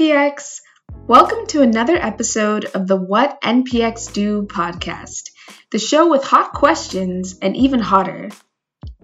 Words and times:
NPX! 0.00 0.60
Welcome 1.06 1.46
to 1.48 1.60
another 1.60 1.94
episode 1.94 2.64
of 2.64 2.86
the 2.86 2.96
What 2.96 3.38
NPX 3.42 4.10
Do 4.10 4.44
podcast, 4.44 5.28
the 5.72 5.78
show 5.78 6.08
with 6.08 6.24
hot 6.24 6.54
questions 6.54 7.36
and 7.42 7.54
even 7.54 7.80
hotter 7.80 8.30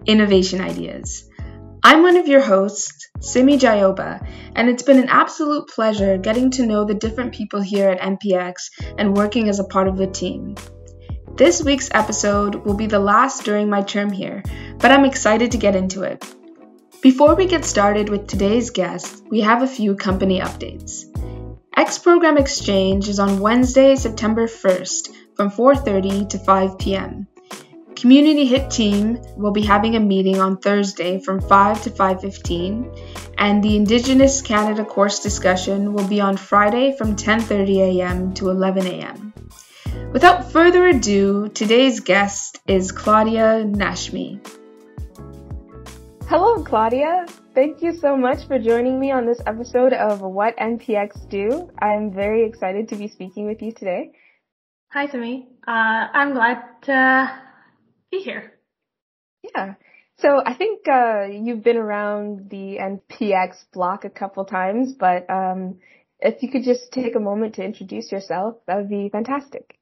innovation 0.07 0.59
ideas. 0.59 1.29
I'm 1.83 2.01
one 2.01 2.17
of 2.17 2.27
your 2.27 2.41
hosts, 2.41 3.09
Simi 3.19 3.59
Jayoba, 3.59 4.27
and 4.55 4.69
it's 4.69 4.81
been 4.81 4.97
an 4.97 5.09
absolute 5.09 5.67
pleasure 5.67 6.17
getting 6.17 6.49
to 6.51 6.65
know 6.65 6.83
the 6.83 6.95
different 6.95 7.31
people 7.31 7.61
here 7.61 7.89
at 7.89 8.01
NPX 8.01 8.55
and 8.97 9.15
working 9.15 9.49
as 9.49 9.59
a 9.59 9.65
part 9.65 9.87
of 9.87 9.97
the 9.97 10.07
team. 10.07 10.55
This 11.35 11.61
week's 11.61 11.91
episode 11.93 12.55
will 12.55 12.73
be 12.73 12.87
the 12.87 12.97
last 12.97 13.43
during 13.43 13.69
my 13.69 13.83
term 13.83 14.11
here, 14.11 14.41
but 14.79 14.89
I'm 14.89 15.05
excited 15.05 15.51
to 15.51 15.59
get 15.59 15.75
into 15.75 16.01
it. 16.01 16.25
Before 17.07 17.35
we 17.35 17.45
get 17.45 17.63
started 17.63 18.09
with 18.09 18.27
today's 18.27 18.69
guest, 18.69 19.23
we 19.29 19.39
have 19.39 19.61
a 19.61 19.73
few 19.75 19.95
company 19.95 20.41
updates. 20.41 21.05
X 21.73 21.99
Program 21.99 22.37
Exchange 22.37 23.07
is 23.07 23.17
on 23.17 23.39
Wednesday, 23.39 23.95
September 23.95 24.45
1st 24.45 25.13
from 25.37 25.49
4:30 25.49 26.27
to 26.31 26.37
5 26.37 26.77
p.m. 26.77 27.25
Community 27.95 28.45
Hit 28.45 28.69
Team 28.69 29.21
will 29.37 29.53
be 29.53 29.61
having 29.61 29.95
a 29.95 30.01
meeting 30.01 30.41
on 30.41 30.57
Thursday 30.57 31.17
from 31.21 31.39
5 31.39 31.81
to 31.83 31.91
5:15, 31.91 32.83
and 33.37 33.63
the 33.63 33.77
Indigenous 33.77 34.41
Canada 34.41 34.83
course 34.83 35.21
discussion 35.21 35.93
will 35.93 36.09
be 36.09 36.19
on 36.19 36.35
Friday 36.35 36.93
from 36.97 37.15
10:30 37.15 37.79
a.m. 37.87 38.33
to 38.33 38.49
11 38.49 38.85
a.m. 38.85 39.33
Without 40.11 40.51
further 40.51 40.85
ado, 40.87 41.47
today's 41.47 42.01
guest 42.01 42.59
is 42.67 42.91
Claudia 42.91 43.63
Nashmi. 43.63 44.56
Hello, 46.29 46.61
Claudia. 46.61 47.25
Thank 47.55 47.81
you 47.81 47.93
so 48.01 48.17
much 48.17 48.45
for 48.47 48.59
joining 48.59 48.99
me 48.99 49.11
on 49.11 49.25
this 49.25 49.39
episode 49.47 49.93
of 49.93 50.19
What 50.19 50.57
NPX 50.57 51.29
Do. 51.29 51.69
I'm 51.81 52.11
very 52.11 52.45
excited 52.45 52.89
to 52.89 52.97
be 52.97 53.07
speaking 53.07 53.45
with 53.45 53.61
you 53.61 53.71
today. 53.71 54.11
Hi, 54.91 55.07
Simi. 55.07 55.47
Uh, 55.65 55.71
I'm 55.71 56.33
glad 56.33 56.63
to 56.83 57.39
be 58.11 58.17
here. 58.17 58.51
Yeah. 59.55 59.75
So 60.17 60.41
I 60.45 60.53
think 60.53 60.85
uh, 60.89 61.27
you've 61.31 61.63
been 61.63 61.77
around 61.77 62.49
the 62.49 62.77
NPX 62.77 63.63
block 63.71 64.03
a 64.03 64.09
couple 64.09 64.43
times, 64.43 64.95
but 64.99 65.29
um, 65.29 65.79
if 66.19 66.43
you 66.43 66.51
could 66.51 66.63
just 66.63 66.91
take 66.91 67.15
a 67.15 67.21
moment 67.21 67.55
to 67.55 67.63
introduce 67.63 68.11
yourself, 68.11 68.57
that 68.67 68.75
would 68.75 68.89
be 68.89 69.07
fantastic. 69.09 69.79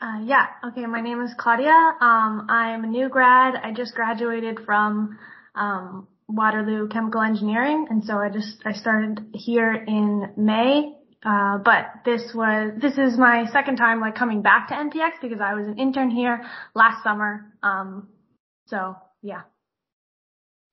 Uh, 0.00 0.22
yeah. 0.24 0.46
Okay. 0.68 0.86
My 0.86 1.02
name 1.02 1.20
is 1.20 1.34
Claudia. 1.36 1.76
Um, 2.00 2.46
I'm 2.48 2.84
a 2.84 2.86
new 2.86 3.10
grad. 3.10 3.54
I 3.62 3.74
just 3.74 3.94
graduated 3.94 4.60
from 4.64 5.18
um, 5.58 6.08
Waterloo 6.28 6.88
Chemical 6.88 7.22
Engineering, 7.22 7.86
and 7.90 8.04
so 8.04 8.18
I 8.18 8.28
just 8.28 8.62
I 8.64 8.72
started 8.72 9.26
here 9.32 9.72
in 9.72 10.32
May. 10.36 10.94
Uh, 11.24 11.58
but 11.58 11.86
this 12.04 12.30
was 12.32 12.72
this 12.80 12.96
is 12.96 13.18
my 13.18 13.44
second 13.52 13.76
time 13.76 14.00
like 14.00 14.14
coming 14.14 14.40
back 14.40 14.68
to 14.68 14.74
NPX 14.74 15.20
because 15.20 15.40
I 15.40 15.54
was 15.54 15.66
an 15.66 15.78
intern 15.78 16.10
here 16.10 16.44
last 16.74 17.02
summer. 17.02 17.52
Um, 17.62 18.08
so 18.66 18.96
yeah. 19.22 19.42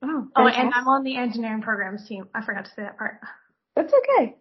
Oh, 0.03 0.27
oh, 0.36 0.47
and 0.47 0.72
I'm 0.73 0.88
on 0.88 1.03
the 1.03 1.17
engineering 1.17 1.61
programs 1.61 2.08
team. 2.08 2.27
I 2.36 2.45
forgot 2.45 2.66
to 2.66 2.72
say 2.72 2.83
that 2.83 2.97
part. 2.97 3.22
That's 3.75 3.92
okay. 3.94 4.36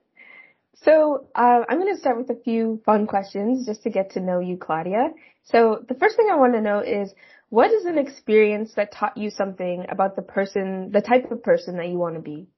So 0.83 1.29
uh, 1.35 1.61
I'm 1.69 1.79
going 1.79 1.95
to 1.95 2.01
start 2.01 2.19
with 2.19 2.29
a 2.31 2.41
few 2.43 2.83
fun 2.85 3.07
questions 3.07 3.65
just 3.65 3.85
to 3.85 3.91
get 3.91 4.13
to 4.13 4.21
know 4.21 4.41
you, 4.41 4.59
Claudia. 4.59 5.11
So 5.45 5.85
the 5.89 5.95
first 5.95 6.17
thing 6.17 6.29
I 6.31 6.37
want 6.37 6.55
to 6.55 6.61
know 6.61 6.81
is 6.81 7.15
what 7.55 7.71
is 7.71 7.85
an 7.85 7.99
experience 7.99 8.73
that 8.75 8.91
taught 8.91 9.17
you 9.17 9.31
something 9.31 9.87
about 9.89 10.17
the 10.17 10.23
person, 10.23 10.91
the 10.91 11.01
type 11.01 11.31
of 11.31 11.41
person 11.41 11.77
that 11.77 11.87
you 11.87 11.97
want 11.97 12.17
to 12.17 12.21
be? 12.21 12.49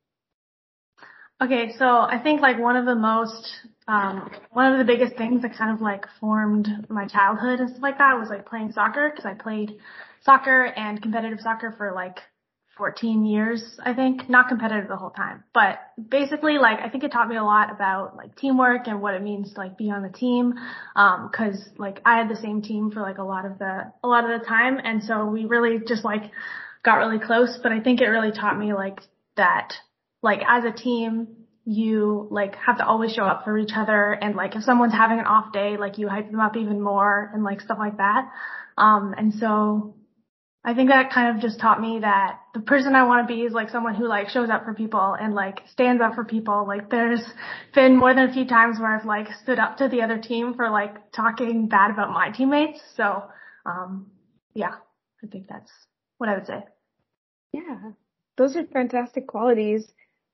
Okay, 1.39 1.75
so 1.79 1.85
I 1.85 2.19
think 2.23 2.41
like 2.41 2.59
one 2.59 2.77
of 2.77 2.87
the 2.87 2.95
most, 2.95 3.47
um, 3.87 4.31
one 4.53 4.73
of 4.73 4.79
the 4.79 4.91
biggest 4.91 5.15
things 5.17 5.43
that 5.43 5.55
kind 5.55 5.75
of 5.75 5.83
like 5.83 6.07
formed 6.19 6.87
my 6.89 7.07
childhood 7.07 7.61
and 7.61 7.69
stuff 7.69 7.83
like 7.83 7.99
that 7.99 8.19
was 8.19 8.31
like 8.31 8.47
playing 8.47 8.73
soccer 8.73 9.11
because 9.11 9.27
I 9.27 9.35
played 9.35 9.77
soccer 10.23 10.65
and 10.65 11.03
competitive 11.03 11.41
soccer 11.41 11.75
for 11.77 11.93
like 11.93 12.17
14 12.77 13.25
years, 13.25 13.79
I 13.83 13.95
think, 13.95 14.29
not 14.29 14.49
competitive 14.49 14.89
the 14.89 14.97
whole 14.97 15.11
time, 15.11 15.45
but 15.55 15.79
basically 16.11 16.59
like 16.59 16.79
I 16.81 16.91
think 16.91 17.05
it 17.05 17.13
taught 17.13 17.29
me 17.29 17.37
a 17.37 17.43
lot 17.43 17.73
about 17.73 18.17
like 18.17 18.37
teamwork 18.37 18.87
and 18.87 19.01
what 19.01 19.15
it 19.15 19.23
means 19.23 19.55
to 19.55 19.61
like 19.61 19.79
be 19.79 19.91
on 19.91 20.03
the 20.03 20.11
team. 20.11 20.55
Um, 20.95 21.31
cause 21.35 21.69
like 21.79 22.01
I 22.05 22.19
had 22.19 22.29
the 22.29 22.37
same 22.37 22.61
team 22.61 22.91
for 22.91 23.01
like 23.01 23.19
a 23.19 23.25
lot 23.25 23.47
of 23.47 23.59
the, 23.59 23.93
a 24.05 24.09
lot 24.09 24.31
of 24.31 24.41
the 24.41 24.47
time. 24.47 24.79
And 24.83 25.03
so 25.03 25.27
we 25.27 25.47
really 25.47 25.79
just 25.87 26.05
like 26.05 26.31
got 26.85 26.97
really 26.97 27.19
close, 27.19 27.59
but 27.63 27.73
I 27.73 27.81
think 27.81 28.01
it 28.01 28.07
really 28.07 28.31
taught 28.31 28.59
me 28.59 28.75
like 28.75 29.01
that, 29.37 29.73
like 30.23 30.41
as 30.47 30.65
a 30.65 30.73
team, 30.73 31.29
you 31.65 32.29
like 32.31 32.55
have 32.57 32.79
to 32.79 32.87
always 32.87 33.13
show 33.13 33.25
up 33.25 33.43
for 33.45 33.59
each 33.59 33.73
other 33.75 34.13
and 34.13 34.37
like 34.37 34.55
if 34.55 34.63
someone's 34.63 34.93
having 34.93 35.19
an 35.19 35.27
off 35.27 35.53
day, 35.53 35.77
like 35.77 35.99
you 35.99 36.09
hype 36.09 36.31
them 36.31 36.41
up 36.41 36.57
even 36.57 36.81
more 36.81 37.31
and 37.35 37.43
like 37.43 37.61
stuff 37.61 37.79
like 37.79 37.97
that. 37.97 38.31
Um, 38.79 39.15
and 39.17 39.35
so 39.35 39.96
I 40.67 40.75
think 40.75 40.89
that 40.89 41.13
kind 41.13 41.37
of 41.37 41.41
just 41.41 41.61
taught 41.61 41.81
me 41.81 42.01
that 42.01 42.41
the 42.53 42.59
person 42.59 42.97
I 42.97 43.05
want 43.05 43.27
to 43.27 43.33
be 43.33 43.43
is 43.43 43.53
like 43.53 43.71
someone 43.71 43.95
who 43.95 44.09
like 44.09 44.31
shows 44.31 44.51
up 44.51 44.65
for 44.65 44.75
people 44.75 45.17
and 45.19 45.33
like 45.33 45.61
stands 45.71 46.03
up 46.03 46.17
for 46.17 46.25
people. 46.25 46.67
Like 46.67 46.91
there's 46.91 47.23
been 47.73 47.97
more 47.97 48.13
than 48.13 48.29
a 48.29 48.33
few 48.33 48.49
times 48.49 48.81
where 48.81 48.99
I've 48.99 49.07
like 49.07 49.29
stood 49.45 49.61
up 49.61 49.77
to 49.77 49.87
the 49.89 50.03
other 50.03 50.19
team 50.19 50.55
for 50.55 50.69
like 50.69 51.13
talking 51.13 51.69
bad 51.69 51.93
about 51.93 52.11
my 52.11 52.31
teammates. 52.31 52.81
So, 52.97 53.23
um, 53.65 54.11
yeah, 54.55 54.75
I 55.23 55.29
think 55.29 55.47
that's 55.49 55.71
what 56.19 56.29
I 56.29 56.35
would 56.35 56.49
say. 56.49 56.65
Yeah, 57.53 57.93
those 58.37 58.57
are 58.57 58.65
fantastic 58.65 59.29
qualities. 59.29 59.87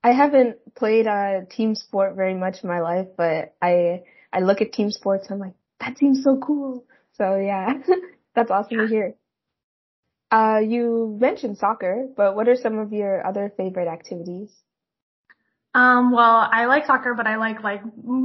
I 0.03 0.13
haven't 0.13 0.57
played 0.73 1.05
a 1.05 1.45
team 1.47 1.75
sport 1.75 2.15
very 2.15 2.33
much 2.33 2.63
in 2.63 2.69
my 2.69 2.81
life, 2.81 3.07
but 3.15 3.53
I 3.61 4.01
I 4.33 4.39
look 4.39 4.61
at 4.61 4.73
team 4.73 4.89
sports. 4.89 5.27
I'm 5.29 5.37
like, 5.37 5.53
that 5.79 5.99
seems 5.99 6.23
so 6.23 6.39
cool. 6.43 6.85
So 7.19 7.35
yeah, 7.35 7.73
that's 8.35 8.49
awesome 8.49 8.79
to 8.79 8.87
hear. 8.87 9.13
Uh, 10.33 10.57
you 10.57 11.15
mentioned 11.21 11.59
soccer, 11.59 12.07
but 12.17 12.35
what 12.35 12.49
are 12.49 12.55
some 12.55 12.79
of 12.79 12.91
your 12.91 13.25
other 13.25 13.53
favorite 13.55 13.87
activities? 13.87 14.49
Um, 15.75 16.11
well, 16.11 16.49
I 16.51 16.65
like 16.65 16.85
soccer, 16.87 17.13
but 17.13 17.27
I 17.27 17.37
like 17.37 17.63
like 17.63 17.81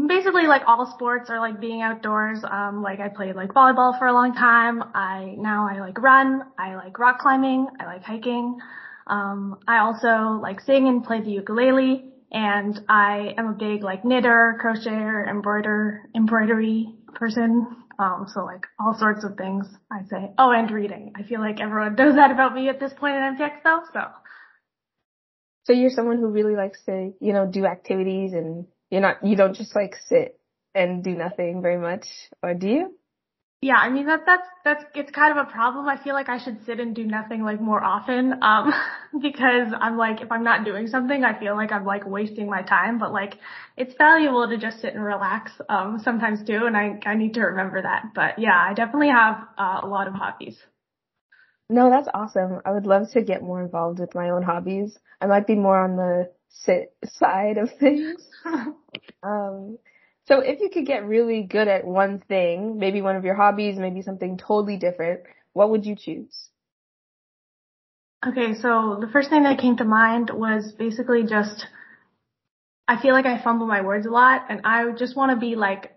basically 0.07 0.47
like 0.47 0.63
all 0.67 0.87
sports 0.95 1.29
or 1.29 1.39
like 1.39 1.61
being 1.61 1.83
outdoors. 1.83 2.41
Um, 2.51 2.83
like 2.83 3.01
I 3.01 3.09
played 3.09 3.37
like 3.37 3.51
volleyball 3.51 3.99
for 3.99 4.07
a 4.07 4.13
long 4.15 4.33
time. 4.35 4.83
I 4.95 5.35
now 5.37 5.69
I 5.71 5.81
like 5.81 5.99
run. 6.01 6.45
I 6.59 6.77
like 6.77 6.99
rock 6.99 7.19
climbing. 7.19 7.67
I 7.79 7.85
like 7.85 8.03
hiking. 8.03 8.59
Um, 9.07 9.59
I 9.69 9.79
also 9.81 10.41
like 10.41 10.61
sing 10.61 10.89
and 10.89 11.05
play 11.05 11.21
the 11.21 11.31
ukulele. 11.31 12.05
And 12.33 12.79
I 12.89 13.35
am 13.37 13.49
a 13.49 13.55
big 13.55 13.83
like 13.83 14.03
knitter, 14.03 14.59
crocheter, 14.63 15.29
embroider, 15.29 16.05
embroidery 16.15 16.95
person. 17.15 17.67
Um, 17.99 18.27
so 18.33 18.45
like 18.45 18.67
all 18.79 18.95
sorts 18.97 19.25
of 19.25 19.37
things 19.37 19.67
I 19.91 20.05
say. 20.09 20.31
Oh, 20.39 20.53
and 20.53 20.71
reading. 20.71 21.13
I 21.17 21.23
feel 21.25 21.41
like 21.41 21.61
everyone 21.61 21.95
knows 21.99 22.15
that 22.15 22.31
about 22.31 22.55
me 22.55 22.69
at 22.69 22.79
this 22.79 22.93
point 22.93 23.17
in 23.17 23.37
NPX 23.37 23.63
though, 23.65 23.81
so. 23.93 24.01
So 25.65 25.73
you're 25.73 25.91
someone 25.91 26.19
who 26.19 26.29
really 26.29 26.57
likes 26.57 26.83
to, 26.87 27.13
you 27.21 27.33
know, 27.33 27.47
do 27.47 27.67
activities 27.67 28.33
and 28.33 28.67
you're 28.91 29.03
not, 29.03 29.25
you 29.25 29.37
don't 29.37 29.55
just 29.55 29.75
like 29.75 29.97
sit 30.07 30.41
and 30.75 31.05
do 31.05 31.15
nothing 31.15 31.61
very 31.61 31.79
much, 31.79 32.07
or 32.43 32.55
do 32.55 32.69
you? 32.69 32.98
Yeah, 33.61 33.75
I 33.75 33.89
mean 33.91 34.07
that 34.07 34.21
that's 34.25 34.47
that's 34.65 34.85
it's 34.95 35.11
kind 35.11 35.37
of 35.37 35.45
a 35.45 35.51
problem. 35.51 35.89
I 35.89 35.97
feel 36.03 36.15
like 36.15 36.29
I 36.29 36.39
should 36.39 36.65
sit 36.65 36.79
and 36.79 36.95
do 36.95 37.05
nothing 37.05 37.43
like 37.43 37.61
more 37.61 37.83
often. 37.83 38.41
Um 38.41 38.73
because 39.21 39.73
I'm 39.81 39.97
like 39.97 40.21
if 40.21 40.31
I'm 40.31 40.45
not 40.45 40.65
doing 40.65 40.87
something, 40.87 41.25
I 41.25 41.37
feel 41.39 41.57
like 41.57 41.73
I'm 41.73 41.85
like 41.85 42.07
wasting 42.07 42.49
my 42.49 42.63
time, 42.63 42.99
but 43.01 43.13
like 43.13 43.35
it's 43.77 43.95
valuable 43.99 44.49
to 44.49 44.59
just 44.59 44.81
sit 44.81 44.95
and 44.95 45.03
relax 45.05 45.51
um 45.69 45.99
sometimes 46.05 46.45
too 46.47 46.67
and 46.67 46.77
I 46.77 47.01
I 47.05 47.17
need 47.17 47.35
to 47.35 47.41
remember 47.43 47.83
that. 47.83 48.13
But 48.15 48.39
yeah, 48.39 48.57
I 48.57 48.75
definitely 48.75 49.09
have 49.11 49.45
uh, 49.59 49.81
a 49.83 49.87
lot 49.89 50.07
of 50.07 50.15
hobbies. 50.15 50.57
No, 51.69 51.91
that's 51.91 52.09
awesome. 52.15 52.61
I 52.65 52.71
would 52.73 52.87
love 52.87 53.11
to 53.13 53.23
get 53.23 53.43
more 53.43 53.61
involved 53.63 53.99
with 53.99 54.15
my 54.15 54.31
own 54.31 54.43
hobbies. 54.43 54.99
I 55.21 55.27
might 55.27 55.47
be 55.47 55.55
more 55.55 55.79
on 55.79 55.97
the 55.97 56.31
sit 56.49 56.95
side 57.05 57.59
of 57.59 57.71
things. 57.79 58.25
um 59.23 59.79
so 60.29 60.41
if 60.41 60.61
you 60.61 60.69
could 60.69 60.85
get 60.85 61.07
really 61.07 61.43
good 61.43 61.69
at 61.69 61.87
one 61.87 62.21
thing, 62.29 62.79
maybe 62.79 63.01
one 63.01 63.17
of 63.17 63.25
your 63.25 63.35
hobbies, 63.35 63.79
maybe 63.79 64.03
something 64.03 64.37
totally 64.37 64.77
different, 64.77 65.21
what 65.55 65.71
would 65.71 65.87
you 65.87 65.97
choose? 65.97 66.51
Okay, 68.27 68.53
so 68.55 68.99
the 69.01 69.09
first 69.11 69.31
thing 69.31 69.45
that 69.45 69.59
came 69.59 69.79
to 69.79 69.85
mind 69.85 70.29
was 70.31 70.73
basically 70.73 71.23
just 71.23 71.67
I 72.87 73.01
feel 73.01 73.13
like 73.13 73.27
I 73.27 73.43
fumble 73.43 73.67
my 73.67 73.81
words 73.81 74.07
a 74.07 74.11
lot 74.11 74.47
and 74.51 74.63
I 74.65 74.91
just 74.93 75.17
want 75.17 75.31
to 75.31 75.37
be 75.37 75.57
like 75.57 75.95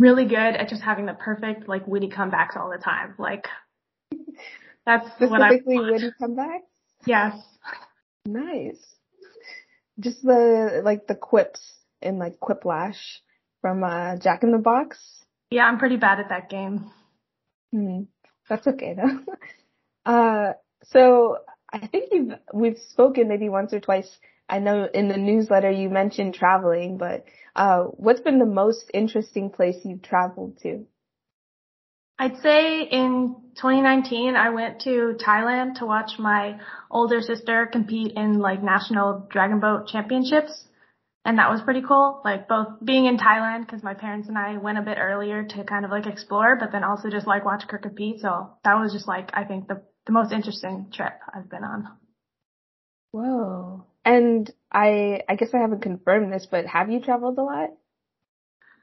really 0.00 0.24
good 0.24 0.36
at 0.56 0.68
just 0.68 0.82
having 0.82 1.06
the 1.06 1.14
perfect 1.14 1.68
like 1.68 1.86
witty 1.86 2.08
comebacks 2.08 2.56
all 2.56 2.70
the 2.70 2.82
time. 2.82 3.14
Like 3.18 3.46
that's 4.86 5.08
what 5.18 5.42
I 5.42 5.56
Specifically 5.56 5.80
witty 5.80 6.10
comebacks? 6.20 6.60
Yes. 7.06 7.36
Nice. 8.24 8.82
Just 10.00 10.22
the 10.22 10.80
like 10.82 11.06
the 11.06 11.14
quips 11.14 11.60
in 12.00 12.18
like 12.18 12.38
Quiplash 12.40 13.18
from 13.64 13.82
uh, 13.82 14.18
Jack 14.18 14.42
in 14.42 14.52
the 14.52 14.58
Box. 14.58 14.98
Yeah, 15.48 15.64
I'm 15.64 15.78
pretty 15.78 15.96
bad 15.96 16.20
at 16.20 16.28
that 16.28 16.50
game. 16.50 16.90
Hmm. 17.72 18.02
That's 18.46 18.66
okay 18.66 18.94
though. 18.94 19.32
uh, 20.04 20.52
so 20.82 21.38
I 21.72 21.86
think 21.86 22.10
you've 22.12 22.32
we've 22.52 22.76
spoken 22.90 23.26
maybe 23.26 23.48
once 23.48 23.72
or 23.72 23.80
twice 23.80 24.18
I 24.50 24.58
know 24.58 24.86
in 24.92 25.08
the 25.08 25.16
newsletter 25.16 25.70
you 25.70 25.88
mentioned 25.88 26.34
traveling, 26.34 26.98
but 26.98 27.24
uh, 27.56 27.84
what's 27.84 28.20
been 28.20 28.38
the 28.38 28.44
most 28.44 28.90
interesting 28.92 29.48
place 29.48 29.76
you've 29.82 30.02
traveled 30.02 30.58
to? 30.60 30.84
I'd 32.18 32.36
say 32.42 32.82
in 32.82 33.34
2019, 33.56 34.36
I 34.36 34.50
went 34.50 34.82
to 34.82 35.16
Thailand 35.26 35.78
to 35.78 35.86
watch 35.86 36.18
my 36.18 36.60
older 36.90 37.22
sister 37.22 37.66
compete 37.72 38.12
in 38.14 38.40
like 38.40 38.62
national 38.62 39.26
dragon 39.30 39.60
boat 39.60 39.88
championships. 39.88 40.68
And 41.24 41.38
that 41.38 41.50
was 41.50 41.62
pretty 41.62 41.80
cool. 41.80 42.20
Like 42.24 42.48
both 42.48 42.68
being 42.84 43.06
in 43.06 43.16
Thailand 43.16 43.66
because 43.66 43.82
my 43.82 43.94
parents 43.94 44.28
and 44.28 44.36
I 44.36 44.58
went 44.58 44.78
a 44.78 44.82
bit 44.82 44.98
earlier 45.00 45.44
to 45.44 45.64
kind 45.64 45.84
of 45.84 45.90
like 45.90 46.06
explore, 46.06 46.56
but 46.56 46.70
then 46.70 46.84
also 46.84 47.08
just 47.08 47.26
like 47.26 47.44
watch 47.44 47.64
her 47.68 47.78
compete. 47.78 48.20
So 48.20 48.50
that 48.62 48.74
was 48.74 48.92
just 48.92 49.08
like, 49.08 49.30
I 49.32 49.44
think 49.44 49.68
the, 49.68 49.82
the 50.06 50.12
most 50.12 50.32
interesting 50.32 50.90
trip 50.92 51.14
I've 51.34 51.48
been 51.48 51.64
on. 51.64 51.88
Whoa. 53.12 53.86
And 54.04 54.52
I, 54.70 55.22
I 55.26 55.36
guess 55.36 55.54
I 55.54 55.58
haven't 55.58 55.80
confirmed 55.80 56.30
this, 56.30 56.46
but 56.50 56.66
have 56.66 56.90
you 56.90 57.00
traveled 57.00 57.38
a 57.38 57.42
lot? 57.42 57.70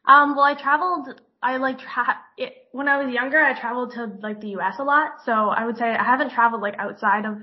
Um, 0.08 0.36
well, 0.36 0.46
I 0.46 0.60
traveled 0.60 1.22
I 1.44 1.58
like 1.58 1.80
tra- 1.80 2.20
it, 2.38 2.54
when 2.72 2.88
I 2.88 3.04
was 3.04 3.12
younger, 3.12 3.40
I 3.40 3.60
traveled 3.60 3.94
to 3.94 4.12
like 4.22 4.42
the 4.42 4.50
U.S. 4.50 4.76
a 4.78 4.84
lot. 4.84 5.14
So 5.26 5.32
I 5.32 5.66
would 5.66 5.78
say 5.78 5.86
I 5.86 6.04
haven't 6.04 6.32
traveled 6.32 6.62
like 6.62 6.76
outside 6.78 7.26
of 7.26 7.38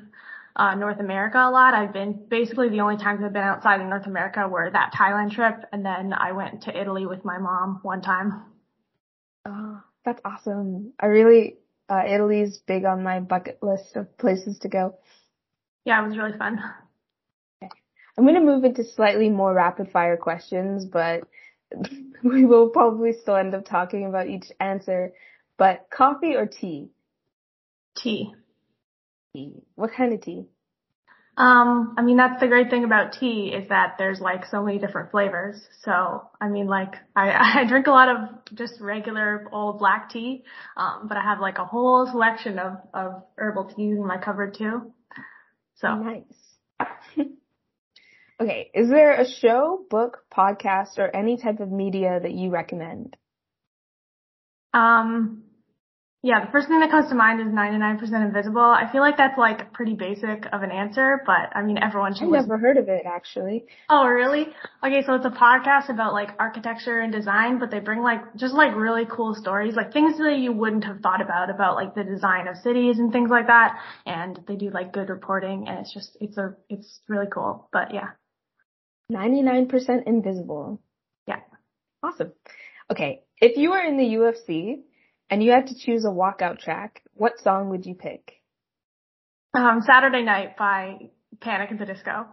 uh, 0.59 0.75
North 0.75 0.99
America 0.99 1.39
a 1.39 1.51
lot. 1.51 1.75
I've 1.75 1.93
been 1.93 2.27
basically 2.29 2.69
the 2.69 2.81
only 2.81 2.97
times 2.97 3.21
I've 3.25 3.33
been 3.33 3.43
outside 3.43 3.81
of 3.81 3.87
North 3.87 4.07
America 4.07 4.47
were 4.49 4.71
that 4.71 4.93
Thailand 4.93 5.33
trip, 5.33 5.65
and 5.73 5.85
then 5.85 6.13
I 6.13 6.33
went 6.33 6.63
to 6.63 6.79
Italy 6.79 7.07
with 7.07 7.25
my 7.25 7.39
mom 7.39 7.81
one 7.83 8.03
time. 8.03 8.43
Oh, 9.47 9.81
that's 10.05 10.21
awesome! 10.25 10.93
I 10.99 11.07
really 11.07 11.59
uh, 11.89 12.03
Italy's 12.07 12.59
big 12.67 12.85
on 12.85 13.03
my 13.03 13.21
bucket 13.21 13.63
list 13.63 13.97
of 13.97 14.19
places 14.19 14.59
to 14.61 14.69
go. 14.69 14.97
Yeah, 15.85 16.03
it 16.03 16.09
was 16.09 16.19
really 16.19 16.37
fun. 16.37 16.61
Okay. 17.63 17.71
I'm 18.17 18.25
going 18.25 18.35
to 18.35 18.41
move 18.41 18.65
into 18.65 18.85
slightly 18.85 19.31
more 19.31 19.55
rapid 19.55 19.91
fire 19.91 20.17
questions, 20.17 20.85
but 20.85 21.23
we 22.23 22.45
will 22.45 22.69
probably 22.71 23.13
still 23.13 23.37
end 23.37 23.55
up 23.55 23.65
talking 23.65 24.07
about 24.07 24.29
each 24.29 24.47
answer. 24.61 25.13
But 25.57 25.87
coffee 25.91 26.35
or 26.35 26.47
tea? 26.47 26.91
Tea. 27.97 28.35
Tea. 29.39 29.63
What 29.77 29.93
kind 29.97 30.13
of 30.13 30.21
tea? 30.21 30.47
Um, 31.37 31.95
I 31.97 32.03
mean, 32.03 32.17
that's 32.17 32.41
the 32.41 32.49
great 32.49 32.71
thing 32.71 32.83
about 32.83 33.13
tea 33.13 33.53
is 33.55 33.69
that 33.69 33.95
there's 33.97 34.21
like 34.21 34.45
so 34.47 34.65
many 34.65 34.81
different 34.81 35.13
flavors. 35.13 35.61
So, 35.85 36.23
I 36.41 36.49
mean, 36.49 36.67
like, 36.67 36.95
I, 37.15 37.61
I 37.61 37.69
drink 37.69 37.87
a 37.87 37.93
lot 37.93 38.09
of 38.09 38.57
just 38.57 38.81
regular 38.81 39.49
old 39.53 39.79
black 39.79 40.11
tea, 40.11 40.43
um, 40.77 41.07
but 41.07 41.17
I 41.17 41.23
have 41.23 41.39
like 41.39 41.59
a 41.59 41.65
whole 41.65 42.09
selection 42.11 42.59
of, 42.59 42.79
of 42.93 43.23
herbal 43.37 43.67
teas 43.67 43.97
in 43.97 44.05
my 44.05 44.19
cupboard 44.19 44.57
too. 44.59 44.93
So. 45.77 45.95
Nice. 45.95 47.27
Okay, 48.41 48.71
is 48.73 48.89
there 48.89 49.21
a 49.21 49.29
show, 49.29 49.85
book, 49.91 50.19
podcast, 50.33 50.99
or 50.99 51.11
any 51.15 51.39
type 51.39 51.59
of 51.59 51.73
media 51.73 52.21
that 52.23 52.31
you 52.31 52.51
recommend? 52.51 53.17
Um, 54.73 55.43
yeah, 56.21 56.45
the 56.45 56.51
first 56.51 56.67
thing 56.67 56.81
that 56.81 56.91
comes 56.91 57.09
to 57.11 57.15
mind 57.15 57.41
is 57.41 57.47
99% 57.47 58.03
Invisible. 58.03 58.61
I 58.61 58.91
feel 58.91 59.03
like 59.03 59.17
that's 59.17 59.39
like 59.39 59.73
pretty 59.73 59.95
basic 59.95 60.47
of 60.53 60.63
an 60.63 60.73
answer, 60.73 61.23
but 61.25 61.55
I 61.55 61.63
mean 61.63 61.79
everyone 61.79 62.15
should. 62.15 62.25
I've 62.25 62.31
listen. 62.31 62.49
never 62.49 62.59
heard 62.59 62.77
of 62.77 62.89
it 62.89 63.05
actually. 63.07 63.67
Oh, 63.89 64.05
really? 64.05 64.49
Okay, 64.85 65.05
so 65.07 65.15
it's 65.15 65.25
a 65.25 65.31
podcast 65.31 65.91
about 65.91 66.15
like 66.15 66.31
architecture 66.41 66.99
and 66.99 67.13
design, 67.13 67.61
but 67.61 67.71
they 67.71 67.79
bring 67.79 68.03
like 68.03 68.35
just 68.35 68.53
like 68.53 68.75
really 68.75 69.07
cool 69.09 69.37
stories, 69.37 69.77
like 69.77 69.93
things 69.93 70.19
that 70.19 70.39
you 70.39 70.53
wouldn't 70.53 70.85
have 70.85 71.01
thought 71.01 71.21
about 71.21 71.51
about 71.51 71.77
like 71.77 71.95
the 71.95 72.03
design 72.03 72.49
of 72.49 72.57
cities 72.57 72.99
and 72.99 73.13
things 73.13 73.31
like 73.31 73.47
that. 73.47 73.79
And 74.05 74.41
they 74.49 74.57
do 74.57 74.71
like 74.71 74.93
good 74.93 75.11
reporting, 75.11 75.69
and 75.69 75.79
it's 75.79 75.95
just 75.95 76.17
it's 76.21 76.37
a 76.37 76.57
it's 76.69 77.01
really 77.07 77.29
cool. 77.33 77.69
But 77.73 77.95
yeah. 77.95 78.11
99% 79.13 80.07
invisible. 80.07 80.83
Yeah. 81.27 81.41
Awesome. 82.03 82.33
Okay. 82.91 83.23
If 83.41 83.57
you 83.57 83.71
were 83.71 83.81
in 83.81 83.97
the 83.97 84.05
UFC 84.05 84.83
and 85.31 85.43
you 85.43 85.51
had 85.51 85.69
to 85.69 85.75
choose 85.79 86.05
a 86.05 86.09
walkout 86.09 86.59
track, 86.59 87.03
what 87.15 87.39
song 87.41 87.71
would 87.71 87.87
you 87.87 87.95
pick? 87.95 88.35
Um, 89.55 89.83
Saturday 89.87 90.23
Night 90.23 90.57
by 90.57 91.11
Panic 91.41 91.73
at 91.73 91.79
the 91.79 91.87
Disco. 91.87 92.27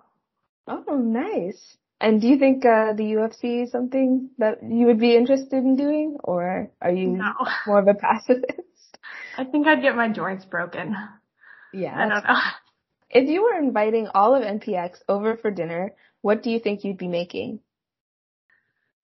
Oh, 0.68 0.98
nice. 0.98 1.78
And 2.02 2.20
do 2.20 2.28
you 2.28 2.38
think 2.38 2.66
uh, 2.66 2.94
the 2.94 3.04
UFC 3.04 3.64
is 3.64 3.72
something 3.72 4.30
that 4.38 4.60
you 4.64 4.88
would 4.88 5.00
be 5.00 5.16
interested 5.16 5.58
in 5.58 5.76
doing, 5.76 6.18
or 6.24 6.72
are 6.82 6.92
you 6.92 7.08
no. 7.08 7.34
more 7.68 7.80
of 7.80 7.88
a 7.88 7.94
pacifist? 7.94 8.98
I 9.38 9.44
think 9.46 9.68
I'd 9.68 9.82
get 9.82 9.96
my 9.96 10.10
joints 10.10 10.46
broken. 10.46 10.96
Yeah. 11.74 11.96
I 11.96 12.10
don't 12.10 12.24
know. 12.24 12.40
If 13.10 13.30
you 13.30 13.44
were 13.44 13.58
inviting 13.58 14.08
all 14.14 14.36
of 14.36 14.44
NPX 14.44 14.98
over 15.08 15.38
for 15.38 15.52
dinner, 15.52 15.94
what 16.22 16.44
do 16.44 16.50
you 16.50 16.60
think 16.60 16.84
you'd 16.84 16.98
be 16.98 17.08
making? 17.08 17.60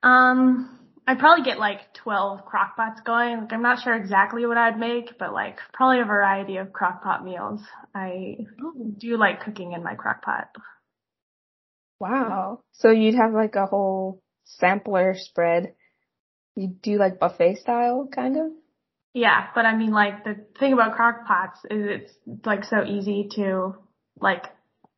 Um, 0.04 0.80
I'd 1.12 1.20
probably 1.20 1.44
get 1.44 1.60
like 1.60 1.94
12 1.96 2.46
crock 2.46 2.78
pots 2.78 3.02
going. 3.06 3.42
Like, 3.42 3.52
I'm 3.52 3.62
not 3.62 3.84
sure 3.84 3.94
exactly 3.94 4.46
what 4.46 4.58
I'd 4.58 4.80
make, 4.80 5.18
but 5.20 5.34
like 5.34 5.58
probably 5.74 6.00
a 6.00 6.06
variety 6.06 6.56
of 6.56 6.72
crock 6.72 7.04
pot 7.04 7.26
meals. 7.26 7.60
I 7.94 8.38
do 8.98 9.18
like 9.18 9.44
cooking 9.44 9.74
in 9.74 9.84
my 9.84 9.96
crock 9.96 10.22
pot. 10.22 10.56
Wow. 12.00 12.62
So 12.72 12.92
you'd 12.92 13.16
have 13.16 13.34
like 13.34 13.56
a 13.56 13.66
whole 13.66 14.22
sampler 14.46 15.16
spread. 15.18 15.74
You'd 16.56 16.82
do 16.82 16.98
like 16.98 17.20
buffet 17.20 17.56
style 17.56 18.08
kind 18.10 18.38
of? 18.38 18.46
Yeah, 19.14 19.48
but 19.54 19.66
I 19.66 19.76
mean 19.76 19.92
like 19.92 20.24
the 20.24 20.46
thing 20.58 20.72
about 20.72 20.96
crock 20.96 21.28
pots 21.28 21.60
is 21.70 22.10
it's 22.26 22.46
like 22.46 22.64
so 22.64 22.86
easy 22.86 23.28
to 23.36 23.76
like 24.18 24.46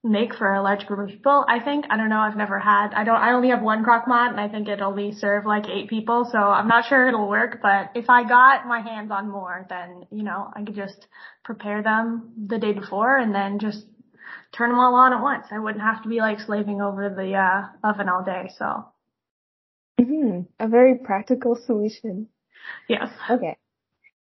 make 0.03 0.35
for 0.35 0.53
a 0.53 0.61
large 0.61 0.85
group 0.85 0.99
of 0.99 1.15
people. 1.15 1.45
I 1.47 1.59
think 1.59 1.85
I 1.89 1.97
don't 1.97 2.09
know. 2.09 2.19
I've 2.19 2.35
never 2.37 2.59
had. 2.59 2.93
I 2.93 3.03
don't. 3.03 3.15
I 3.17 3.31
only 3.33 3.49
have 3.49 3.61
one 3.61 3.83
crock 3.83 4.05
pot, 4.05 4.31
and 4.31 4.39
I 4.39 4.49
think 4.49 4.67
it 4.67 4.81
only 4.81 5.13
serve 5.13 5.45
like 5.45 5.65
eight 5.69 5.89
people. 5.89 6.27
So 6.31 6.37
I'm 6.37 6.67
not 6.67 6.85
sure 6.85 7.07
it'll 7.07 7.29
work. 7.29 7.59
But 7.61 7.91
if 7.95 8.09
I 8.09 8.23
got 8.27 8.67
my 8.67 8.81
hands 8.81 9.11
on 9.11 9.29
more, 9.29 9.65
then 9.69 10.05
you 10.11 10.23
know 10.23 10.51
I 10.55 10.63
could 10.63 10.75
just 10.75 11.07
prepare 11.43 11.81
them 11.83 12.33
the 12.47 12.59
day 12.59 12.73
before 12.73 13.17
and 13.17 13.33
then 13.33 13.59
just 13.59 13.85
turn 14.51 14.69
them 14.69 14.79
all 14.79 14.95
on 14.95 15.13
at 15.13 15.21
once. 15.21 15.47
I 15.51 15.59
wouldn't 15.59 15.83
have 15.83 16.03
to 16.03 16.09
be 16.09 16.19
like 16.19 16.39
slaving 16.39 16.81
over 16.81 17.09
the 17.09 17.33
uh, 17.35 17.87
oven 17.87 18.09
all 18.09 18.23
day. 18.23 18.49
So 18.57 18.85
hmm 19.99 20.41
A 20.59 20.67
very 20.67 20.95
practical 20.97 21.55
solution. 21.55 22.27
yes. 22.89 23.09
Okay. 23.29 23.57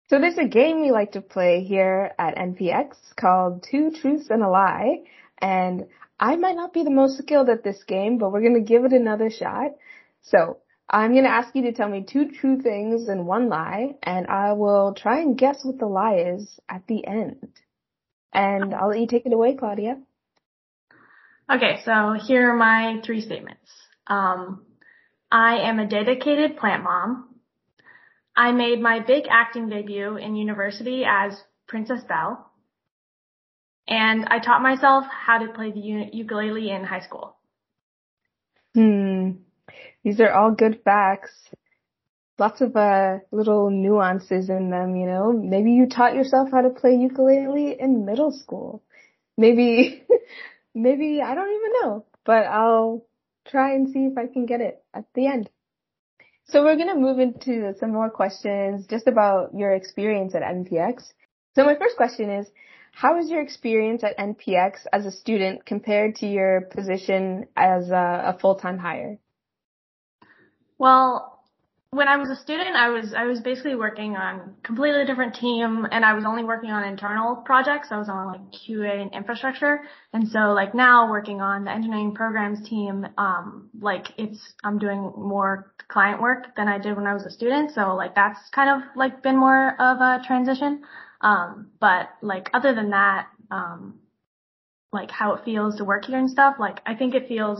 So 0.09 0.19
there's 0.19 0.37
a 0.37 0.47
game 0.47 0.81
we 0.81 0.91
like 0.91 1.13
to 1.13 1.21
play 1.21 1.63
here 1.63 2.13
at 2.19 2.35
NPX 2.35 2.95
called 3.15 3.63
Two 3.69 3.91
Truths 3.91 4.29
and 4.29 4.43
a 4.43 4.49
Lie. 4.49 5.03
And 5.41 5.87
I 6.19 6.35
might 6.35 6.55
not 6.55 6.73
be 6.73 6.83
the 6.83 6.91
most 6.91 7.17
skilled 7.17 7.49
at 7.49 7.63
this 7.63 7.83
game, 7.83 8.17
but 8.17 8.31
we're 8.31 8.41
going 8.41 8.55
to 8.55 8.61
give 8.61 8.85
it 8.85 8.93
another 8.93 9.29
shot. 9.29 9.71
So 10.21 10.57
I'm 10.89 11.11
going 11.11 11.23
to 11.23 11.29
ask 11.29 11.55
you 11.55 11.63
to 11.63 11.73
tell 11.73 11.89
me 11.89 12.05
two 12.07 12.31
true 12.31 12.61
things 12.61 13.07
and 13.07 13.25
one 13.25 13.49
lie, 13.49 13.95
and 14.03 14.27
I 14.27 14.53
will 14.53 14.93
try 14.93 15.19
and 15.19 15.37
guess 15.37 15.63
what 15.63 15.79
the 15.79 15.87
lie 15.87 16.33
is 16.35 16.59
at 16.69 16.87
the 16.87 17.05
end. 17.05 17.47
And 18.33 18.73
I'll 18.73 18.89
let 18.89 18.99
you 18.99 19.07
take 19.07 19.25
it 19.25 19.33
away, 19.33 19.55
Claudia. 19.55 19.97
Okay, 21.51 21.81
so 21.85 22.15
here 22.27 22.51
are 22.51 22.55
my 22.55 23.01
three 23.05 23.21
statements. 23.21 23.69
Um, 24.07 24.65
I 25.31 25.69
am 25.69 25.79
a 25.79 25.87
dedicated 25.87 26.57
plant 26.57 26.83
mom. 26.83 27.35
I 28.35 28.51
made 28.51 28.81
my 28.81 28.99
big 28.99 29.25
acting 29.29 29.69
debut 29.69 30.17
in 30.17 30.35
university 30.35 31.03
as 31.07 31.39
Princess 31.67 32.01
Belle. 32.07 32.51
And 33.87 34.25
I 34.27 34.39
taught 34.39 34.61
myself 34.61 35.05
how 35.09 35.39
to 35.39 35.53
play 35.53 35.71
the 35.71 36.09
ukulele 36.11 36.71
in 36.71 36.83
high 36.83 37.01
school. 37.01 37.35
Hmm. 38.73 39.31
These 40.03 40.19
are 40.19 40.31
all 40.31 40.51
good 40.51 40.81
facts. 40.83 41.31
Lots 42.37 42.61
of 42.61 42.75
uh, 42.75 43.19
little 43.31 43.69
nuances 43.69 44.49
in 44.49 44.69
them, 44.69 44.95
you 44.95 45.07
know. 45.07 45.31
Maybe 45.31 45.71
you 45.71 45.87
taught 45.87 46.15
yourself 46.15 46.49
how 46.51 46.61
to 46.61 46.69
play 46.69 46.95
ukulele 46.95 47.75
in 47.79 48.05
middle 48.05 48.31
school. 48.31 48.83
Maybe, 49.37 50.03
maybe, 50.75 51.21
I 51.21 51.33
don't 51.33 51.49
even 51.49 51.71
know, 51.81 52.05
but 52.25 52.45
I'll 52.45 53.05
try 53.47 53.73
and 53.73 53.89
see 53.89 53.99
if 53.99 54.17
I 54.17 54.27
can 54.27 54.45
get 54.45 54.61
it 54.61 54.83
at 54.93 55.05
the 55.13 55.27
end. 55.27 55.49
So 56.47 56.63
we're 56.63 56.75
going 56.75 56.89
to 56.89 56.95
move 56.95 57.19
into 57.19 57.73
some 57.79 57.91
more 57.91 58.09
questions 58.09 58.85
just 58.87 59.07
about 59.07 59.55
your 59.55 59.71
experience 59.71 60.35
at 60.35 60.43
NPX. 60.43 61.03
So 61.55 61.63
my 61.63 61.75
first 61.75 61.95
question 61.95 62.29
is, 62.29 62.47
how 62.95 63.17
was 63.17 63.29
your 63.29 63.41
experience 63.41 64.05
at 64.05 64.17
NPX 64.17 64.85
as 64.93 65.05
a 65.05 65.11
student 65.11 65.65
compared 65.65 66.15
to 66.15 66.27
your 66.27 66.61
position 66.61 67.45
as 67.57 67.89
a, 67.89 68.33
a 68.33 68.37
full-time 68.39 68.77
hire? 68.77 69.19
Well, 70.77 71.41
when 71.89 72.07
I 72.07 72.15
was 72.15 72.29
a 72.29 72.35
student, 72.37 72.75
I 72.75 72.89
was 72.89 73.13
I 73.13 73.25
was 73.25 73.41
basically 73.41 73.75
working 73.75 74.15
on 74.15 74.55
completely 74.63 75.05
different 75.05 75.35
team, 75.35 75.85
and 75.91 76.05
I 76.05 76.13
was 76.13 76.23
only 76.25 76.45
working 76.45 76.69
on 76.69 76.85
internal 76.85 77.35
projects. 77.35 77.89
I 77.91 77.97
was 77.97 78.07
on 78.07 78.27
like 78.27 78.41
QA 78.51 79.01
and 79.01 79.13
infrastructure, 79.13 79.81
and 80.13 80.27
so 80.29 80.53
like 80.53 80.73
now 80.73 81.09
working 81.09 81.41
on 81.41 81.65
the 81.65 81.71
engineering 81.71 82.13
programs 82.13 82.67
team, 82.67 83.05
um, 83.17 83.69
like 83.79 84.07
it's 84.17 84.39
I'm 84.63 84.77
doing 84.79 85.11
more 85.17 85.73
client 85.89 86.21
work 86.21 86.55
than 86.55 86.69
I 86.69 86.79
did 86.79 86.95
when 86.95 87.07
I 87.07 87.13
was 87.13 87.25
a 87.25 87.31
student. 87.31 87.71
So 87.71 87.95
like 87.95 88.15
that's 88.15 88.39
kind 88.53 88.69
of 88.69 88.87
like 88.95 89.21
been 89.21 89.37
more 89.37 89.75
of 89.79 89.99
a 89.99 90.21
transition. 90.25 90.83
Um, 91.25 91.71
but 91.81 92.09
like 92.21 92.51
other 92.53 92.75
than 92.75 92.91
that, 92.91 93.27
um, 93.49 93.99
like 94.93 95.09
how 95.09 95.33
it 95.33 95.43
feels 95.43 95.77
to 95.77 95.83
work 95.83 96.05
here 96.05 96.19
and 96.19 96.29
stuff, 96.29 96.57
like 96.59 96.79
I 96.85 96.93
think 96.93 97.15
it 97.15 97.27
feels, 97.27 97.59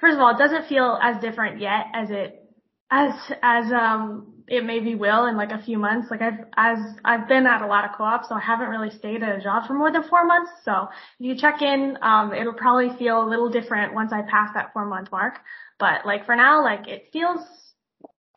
first 0.00 0.14
of 0.14 0.20
all, 0.20 0.34
it 0.34 0.38
doesn't 0.38 0.66
feel 0.66 0.98
as 1.00 1.20
different 1.20 1.60
yet 1.60 1.86
as 1.94 2.08
it, 2.10 2.42
as, 2.90 3.12
as, 3.42 3.70
um, 3.70 4.32
it 4.48 4.64
maybe 4.64 4.94
will 4.94 5.26
in 5.26 5.36
like 5.36 5.52
a 5.52 5.62
few 5.62 5.78
months. 5.78 6.10
Like 6.10 6.22
I've, 6.22 6.40
as 6.56 6.78
I've 7.04 7.28
been 7.28 7.46
at 7.46 7.60
a 7.62 7.66
lot 7.66 7.84
of 7.84 7.92
co-ops, 7.96 8.30
so 8.30 8.34
I 8.34 8.40
haven't 8.40 8.70
really 8.70 8.90
stayed 8.90 9.22
at 9.22 9.38
a 9.38 9.42
job 9.42 9.66
for 9.66 9.74
more 9.74 9.92
than 9.92 10.02
four 10.08 10.26
months. 10.26 10.50
So 10.64 10.88
if 11.20 11.26
you 11.26 11.36
check 11.36 11.60
in, 11.60 11.98
um, 12.00 12.32
it'll 12.32 12.54
probably 12.54 12.96
feel 12.98 13.22
a 13.22 13.28
little 13.28 13.50
different 13.50 13.94
once 13.94 14.10
I 14.12 14.22
pass 14.22 14.50
that 14.54 14.72
four 14.72 14.86
month 14.86 15.12
mark. 15.12 15.34
But 15.78 16.06
like 16.06 16.24
for 16.24 16.34
now, 16.34 16.64
like 16.64 16.88
it 16.88 17.10
feels 17.12 17.42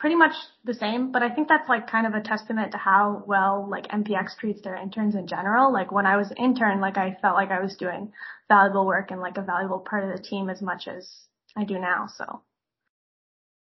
pretty 0.03 0.17
much 0.17 0.33
the 0.65 0.73
same, 0.73 1.13
but 1.13 1.23
I 1.23 1.29
think 1.29 1.47
that's 1.47 1.69
like 1.69 1.89
kind 1.89 2.05
of 2.05 2.13
a 2.13 2.19
testament 2.19 2.73
to 2.73 2.77
how 2.77 3.23
well 3.25 3.65
like 3.71 3.87
NPX 3.87 4.35
treats 4.37 4.61
their 4.61 4.75
interns 4.75 5.15
in 5.15 5.27
general. 5.27 5.71
Like 5.71 5.93
when 5.93 6.05
I 6.05 6.17
was 6.17 6.29
an 6.29 6.35
intern, 6.35 6.81
like 6.81 6.97
I 6.97 7.15
felt 7.21 7.35
like 7.35 7.51
I 7.51 7.61
was 7.61 7.77
doing 7.77 8.11
valuable 8.49 8.85
work 8.85 9.11
and 9.11 9.21
like 9.21 9.37
a 9.37 9.41
valuable 9.41 9.79
part 9.79 10.03
of 10.03 10.09
the 10.11 10.21
team 10.21 10.49
as 10.49 10.61
much 10.61 10.89
as 10.89 11.09
I 11.55 11.63
do 11.63 11.79
now. 11.79 12.09
So 12.17 12.41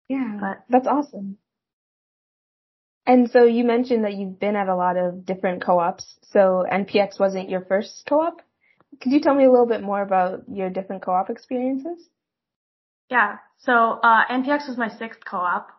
yeah, 0.10 0.38
but 0.42 0.66
that's 0.68 0.88
awesome. 0.88 1.38
And 3.08 3.32
so 3.32 3.46
you 3.46 3.64
mentioned 3.64 4.04
that 4.04 4.16
you've 4.16 4.38
been 4.38 4.58
at 4.58 4.68
a 4.68 4.76
lot 4.76 4.98
of 4.98 5.26
different 5.26 5.64
co-ops. 5.64 6.20
So 6.34 6.66
NPX 6.70 7.18
wasn't 7.18 7.50
your 7.50 7.62
first 7.62 8.04
co-op. 8.10 8.42
Could 9.02 9.14
you 9.14 9.22
tell 9.22 9.36
me 9.36 9.46
a 9.46 9.50
little 9.50 9.68
bit 9.68 9.82
more 9.82 10.02
about 10.02 10.42
your 10.52 10.70
different 10.70 11.02
co-op 11.02 11.30
experiences? 11.30 12.10
Yeah. 13.10 13.38
So 13.60 13.72
uh, 13.72 14.26
NPX 14.30 14.68
was 14.68 14.78
my 14.78 14.90
sixth 14.90 15.24
co-op. 15.24 15.72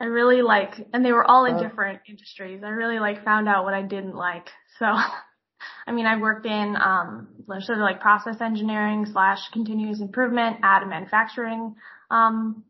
I 0.00 0.04
really 0.04 0.42
like, 0.42 0.74
and 0.92 1.04
they 1.04 1.12
were 1.12 1.24
all 1.24 1.46
in 1.46 1.62
different 1.62 2.00
industries. 2.08 2.62
I 2.62 2.68
really 2.68 2.98
like 2.98 3.24
found 3.24 3.48
out 3.48 3.64
what 3.64 3.74
I 3.74 3.82
didn't 3.82 4.14
like. 4.14 4.50
So, 4.78 4.86
I 5.86 5.92
mean, 5.92 6.06
I 6.06 6.20
worked 6.20 6.46
in 6.46 6.76
um, 6.76 7.28
sort 7.60 7.78
of 7.78 7.82
like 7.82 8.00
process 8.00 8.40
engineering 8.40 9.06
slash 9.10 9.38
continuous 9.52 10.00
improvement 10.00 10.58
at 10.62 10.82
a 10.82 10.86
manufacturing 10.86 11.76
um, 12.10 12.64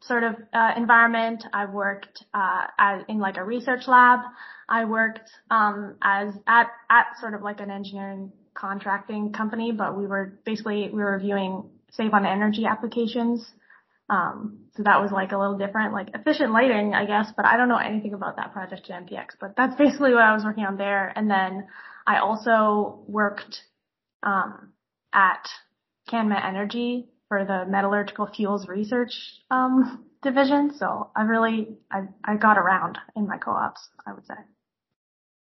sort 0.00 0.24
of 0.24 0.36
uh, 0.52 0.72
environment. 0.76 1.44
I 1.52 1.66
worked 1.66 2.24
uh, 2.32 2.66
as, 2.78 3.02
in 3.08 3.18
like 3.18 3.36
a 3.36 3.44
research 3.44 3.86
lab. 3.86 4.20
I 4.68 4.84
worked 4.84 5.30
um, 5.50 5.96
as 6.02 6.34
at 6.46 6.68
at 6.88 7.18
sort 7.20 7.34
of 7.34 7.42
like 7.42 7.60
an 7.60 7.70
engineering 7.70 8.32
contracting 8.54 9.32
company, 9.32 9.72
but 9.72 9.96
we 9.96 10.06
were 10.06 10.38
basically 10.44 10.90
we 10.92 11.02
were 11.02 11.12
reviewing 11.12 11.64
save 11.90 12.14
on 12.14 12.24
energy 12.24 12.64
applications. 12.66 13.52
Um, 14.10 14.64
so 14.76 14.82
that 14.82 15.00
was 15.00 15.12
like 15.12 15.30
a 15.30 15.38
little 15.38 15.56
different, 15.56 15.92
like 15.92 16.08
efficient 16.14 16.52
lighting, 16.52 16.94
I 16.94 17.06
guess, 17.06 17.32
but 17.36 17.46
I 17.46 17.56
don't 17.56 17.68
know 17.68 17.76
anything 17.76 18.12
about 18.12 18.36
that 18.36 18.52
project 18.52 18.90
at 18.90 19.06
NPX, 19.06 19.36
but 19.40 19.54
that's 19.56 19.76
basically 19.76 20.12
what 20.12 20.22
I 20.24 20.34
was 20.34 20.44
working 20.44 20.64
on 20.64 20.76
there. 20.76 21.12
And 21.14 21.30
then 21.30 21.68
I 22.06 22.18
also 22.18 23.04
worked, 23.06 23.62
um, 24.24 24.72
at 25.12 25.48
CanMet 26.10 26.44
Energy 26.44 27.08
for 27.28 27.44
the 27.44 27.64
metallurgical 27.70 28.26
fuels 28.34 28.66
research, 28.66 29.12
um, 29.48 30.04
division. 30.22 30.72
So 30.76 31.10
I 31.14 31.22
really, 31.22 31.76
I, 31.90 32.08
I 32.24 32.36
got 32.36 32.58
around 32.58 32.98
in 33.14 33.28
my 33.28 33.38
co-ops, 33.38 33.80
I 34.04 34.12
would 34.12 34.26
say. 34.26 34.34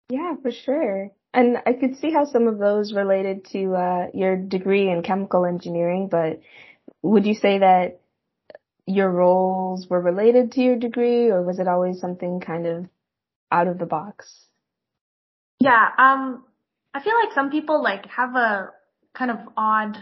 Yeah, 0.08 0.34
for 0.42 0.50
sure. 0.50 1.10
And 1.32 1.58
I 1.66 1.72
could 1.72 1.98
see 1.98 2.10
how 2.10 2.24
some 2.24 2.48
of 2.48 2.58
those 2.58 2.92
related 2.92 3.44
to 3.52 3.74
uh, 3.74 4.06
your 4.12 4.36
degree 4.36 4.90
in 4.90 5.02
chemical 5.02 5.44
engineering, 5.44 6.08
but 6.10 6.40
would 7.02 7.26
you 7.26 7.34
say 7.34 7.58
that 7.58 8.00
your 8.86 9.10
roles 9.10 9.88
were 9.88 10.00
related 10.00 10.52
to 10.52 10.62
your 10.62 10.76
degree 10.76 11.28
or 11.28 11.42
was 11.42 11.58
it 11.58 11.68
always 11.68 12.00
something 12.00 12.40
kind 12.40 12.66
of 12.66 12.86
out 13.50 13.66
of 13.66 13.78
the 13.78 13.86
box? 13.86 14.46
Yeah, 15.60 15.88
um 15.98 16.44
I 16.94 17.02
feel 17.02 17.14
like 17.22 17.34
some 17.34 17.50
people 17.50 17.82
like 17.82 18.06
have 18.06 18.34
a 18.36 18.70
kind 19.14 19.30
of 19.30 19.38
odd 19.56 19.98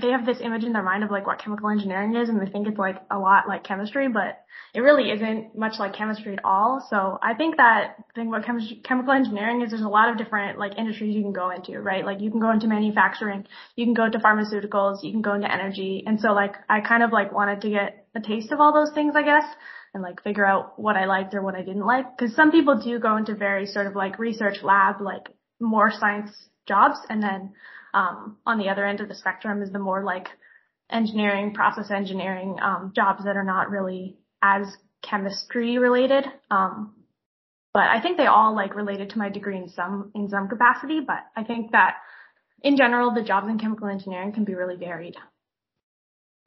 they 0.00 0.10
have 0.10 0.24
this 0.24 0.38
image 0.40 0.62
in 0.64 0.72
their 0.72 0.82
mind 0.82 1.02
of 1.02 1.10
like 1.10 1.26
what 1.26 1.40
chemical 1.40 1.68
engineering 1.68 2.14
is 2.14 2.28
and 2.28 2.40
they 2.40 2.50
think 2.50 2.68
it's 2.68 2.78
like 2.78 2.96
a 3.10 3.18
lot 3.18 3.48
like 3.48 3.64
chemistry, 3.64 4.08
but 4.08 4.38
it 4.74 4.80
really 4.80 5.10
isn't 5.10 5.58
much 5.58 5.74
like 5.78 5.94
chemistry 5.94 6.34
at 6.34 6.44
all. 6.44 6.86
So 6.88 7.18
I 7.20 7.34
think 7.34 7.56
that 7.56 7.96
thing 8.14 8.28
about 8.28 8.46
chemistry, 8.46 8.80
chemical 8.84 9.12
engineering 9.12 9.62
is 9.62 9.70
there's 9.70 9.82
a 9.82 9.88
lot 9.88 10.08
of 10.08 10.18
different 10.18 10.58
like 10.58 10.78
industries 10.78 11.16
you 11.16 11.22
can 11.22 11.32
go 11.32 11.50
into, 11.50 11.80
right? 11.80 12.04
Like 12.04 12.20
you 12.20 12.30
can 12.30 12.38
go 12.38 12.52
into 12.52 12.68
manufacturing, 12.68 13.44
you 13.74 13.84
can 13.84 13.94
go 13.94 14.04
into 14.04 14.18
pharmaceuticals, 14.18 15.02
you 15.02 15.10
can 15.10 15.22
go 15.22 15.34
into 15.34 15.52
energy. 15.52 16.04
And 16.06 16.20
so 16.20 16.32
like 16.32 16.54
I 16.68 16.80
kind 16.80 17.02
of 17.02 17.10
like 17.10 17.32
wanted 17.32 17.60
to 17.62 17.70
get 17.70 18.06
a 18.14 18.20
taste 18.20 18.52
of 18.52 18.60
all 18.60 18.72
those 18.72 18.94
things, 18.94 19.14
I 19.16 19.22
guess, 19.22 19.44
and 19.94 20.02
like 20.02 20.22
figure 20.22 20.46
out 20.46 20.78
what 20.78 20.96
I 20.96 21.06
liked 21.06 21.34
or 21.34 21.42
what 21.42 21.56
I 21.56 21.62
didn't 21.62 21.84
like. 21.84 22.16
Cause 22.18 22.34
some 22.36 22.52
people 22.52 22.80
do 22.80 23.00
go 23.00 23.16
into 23.16 23.34
very 23.34 23.66
sort 23.66 23.88
of 23.88 23.96
like 23.96 24.20
research 24.20 24.62
lab, 24.62 25.00
like 25.00 25.28
more 25.60 25.90
science 25.90 26.30
jobs 26.68 26.98
and 27.08 27.20
then 27.20 27.52
um, 27.94 28.36
on 28.46 28.58
the 28.58 28.68
other 28.68 28.86
end 28.86 29.00
of 29.00 29.08
the 29.08 29.14
spectrum 29.14 29.62
is 29.62 29.70
the 29.70 29.78
more 29.78 30.02
like 30.04 30.28
engineering, 30.90 31.54
process 31.54 31.90
engineering 31.90 32.56
um, 32.60 32.92
jobs 32.94 33.24
that 33.24 33.36
are 33.36 33.44
not 33.44 33.70
really 33.70 34.16
as 34.42 34.66
chemistry 35.02 35.78
related. 35.78 36.24
Um, 36.50 36.94
but 37.74 37.84
I 37.84 38.00
think 38.00 38.16
they 38.16 38.26
all 38.26 38.54
like 38.54 38.74
related 38.74 39.10
to 39.10 39.18
my 39.18 39.30
degree 39.30 39.56
in 39.56 39.68
some 39.70 40.10
in 40.14 40.28
some 40.28 40.48
capacity. 40.48 41.00
But 41.00 41.24
I 41.36 41.44
think 41.44 41.72
that 41.72 41.96
in 42.62 42.76
general, 42.76 43.12
the 43.12 43.22
jobs 43.22 43.48
in 43.48 43.58
chemical 43.58 43.88
engineering 43.88 44.32
can 44.32 44.44
be 44.44 44.54
really 44.54 44.76
varied. 44.76 45.16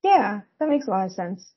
Yeah, 0.04 0.42
that 0.60 0.70
makes 0.70 0.88
a 0.88 0.92
lot 0.92 1.08
of 1.08 1.12
sense. 1.14 1.52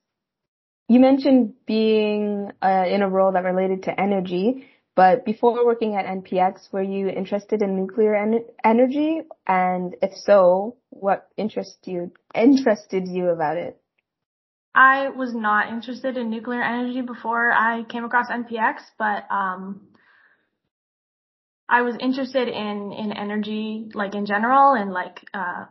You 0.88 1.00
mentioned 1.00 1.52
being 1.66 2.50
uh, 2.62 2.84
in 2.88 3.02
a 3.02 3.08
role 3.08 3.32
that 3.32 3.44
related 3.44 3.84
to 3.84 4.00
energy. 4.00 4.66
But 4.98 5.24
before 5.24 5.64
working 5.64 5.94
at 5.94 6.06
NPX, 6.06 6.72
were 6.72 6.82
you 6.82 7.08
interested 7.08 7.62
in 7.62 7.76
nuclear 7.76 8.16
en- 8.16 8.44
energy? 8.64 9.20
And 9.46 9.94
if 10.02 10.10
so, 10.12 10.74
what 10.90 11.28
interested 11.36 11.88
you 11.88 12.10
interested 12.34 13.06
you 13.06 13.28
about 13.28 13.58
it? 13.58 13.80
I 14.74 15.10
was 15.10 15.32
not 15.32 15.68
interested 15.68 16.16
in 16.16 16.30
nuclear 16.30 16.60
energy 16.64 17.02
before 17.02 17.52
I 17.52 17.84
came 17.84 18.04
across 18.04 18.26
NPX, 18.28 18.78
but 18.98 19.22
um, 19.30 19.82
I 21.68 21.82
was 21.82 21.94
interested 22.00 22.48
in 22.48 22.90
in 22.90 23.12
energy, 23.12 23.92
like 23.94 24.16
in 24.16 24.26
general, 24.26 24.74
and 24.74 24.92
like 24.92 25.24
uh, 25.32 25.66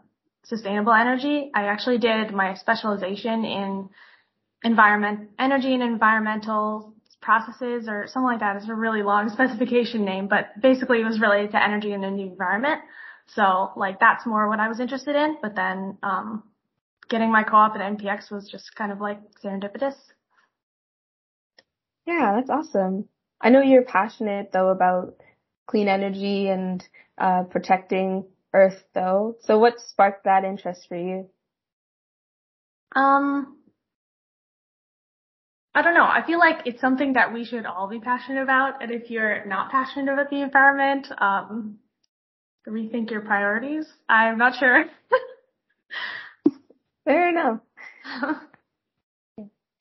sustainable 0.46 0.94
energy. 0.94 1.52
I 1.54 1.64
actually 1.64 1.98
did 1.98 2.32
my 2.32 2.54
specialization 2.54 3.44
in 3.44 3.90
environment, 4.64 5.32
energy 5.38 5.74
and 5.74 5.84
environmental 5.84 6.94
processes 7.22 7.88
or 7.88 8.08
something 8.08 8.28
like 8.28 8.40
that. 8.40 8.56
It's 8.58 8.70
a 8.70 8.76
really 8.76 9.04
long 9.04 9.30
specification 9.34 10.06
name, 10.06 10.28
but 10.28 10.60
basically 10.62 11.02
it 11.02 11.06
was 11.06 11.20
related 11.20 11.52
to 11.52 11.64
energy 11.64 11.94
in 11.94 12.04
a 12.04 12.12
new 12.12 12.28
environment. 12.28 12.82
So 13.28 13.72
like 13.76 14.00
that's 14.00 14.26
more 14.26 14.48
what 14.48 14.60
I 14.60 14.68
was 14.68 14.80
interested 14.80 15.16
in. 15.16 15.38
But 15.42 15.56
then 15.56 15.98
um, 16.04 16.44
getting 17.10 17.32
my 17.32 17.44
co-op 17.44 17.76
at 17.76 17.82
NPX 17.82 18.32
was 18.32 18.50
just 18.50 18.76
kind 18.76 18.92
of 18.92 19.00
like 19.00 19.20
serendipitous. 19.44 19.96
Yeah, 22.06 22.34
that's 22.36 22.50
awesome. 22.50 23.10
I 23.42 23.50
know 23.50 23.62
you're 23.62 23.84
passionate 23.84 24.52
though 24.52 24.70
about 24.70 25.16
clean 25.68 25.90
energy 25.90 26.48
and 26.48 26.84
uh, 27.18 27.44
protecting 27.44 28.26
Earth 28.54 28.84
though. 28.94 29.36
So 29.42 29.60
what 29.60 29.80
sparked 29.80 30.24
that 30.24 30.46
interest 30.46 30.88
for 30.88 30.96
you? 30.96 31.30
Um, 32.96 33.57
I 35.78 35.84
don't 35.84 35.94
know. 35.94 36.08
I 36.08 36.24
feel 36.26 36.40
like 36.40 36.66
it's 36.66 36.82
something 36.82 37.14
that 37.14 37.32
we 37.32 37.46
should 37.46 37.68
all 37.68 37.88
be 37.88 38.00
passionate 38.00 38.42
about. 38.42 38.82
And 38.82 38.90
if 38.90 39.12
you're 39.12 39.46
not 39.46 39.70
passionate 39.70 40.12
about 40.12 40.32
the 40.32 40.42
environment, 40.42 41.06
um, 41.20 41.78
rethink 42.68 43.12
your 43.12 43.22
priorities. 43.22 43.86
I'm 44.10 44.40
not 44.40 44.56
sure. 44.58 44.86
Fair 47.06 47.30
enough. 47.30 47.60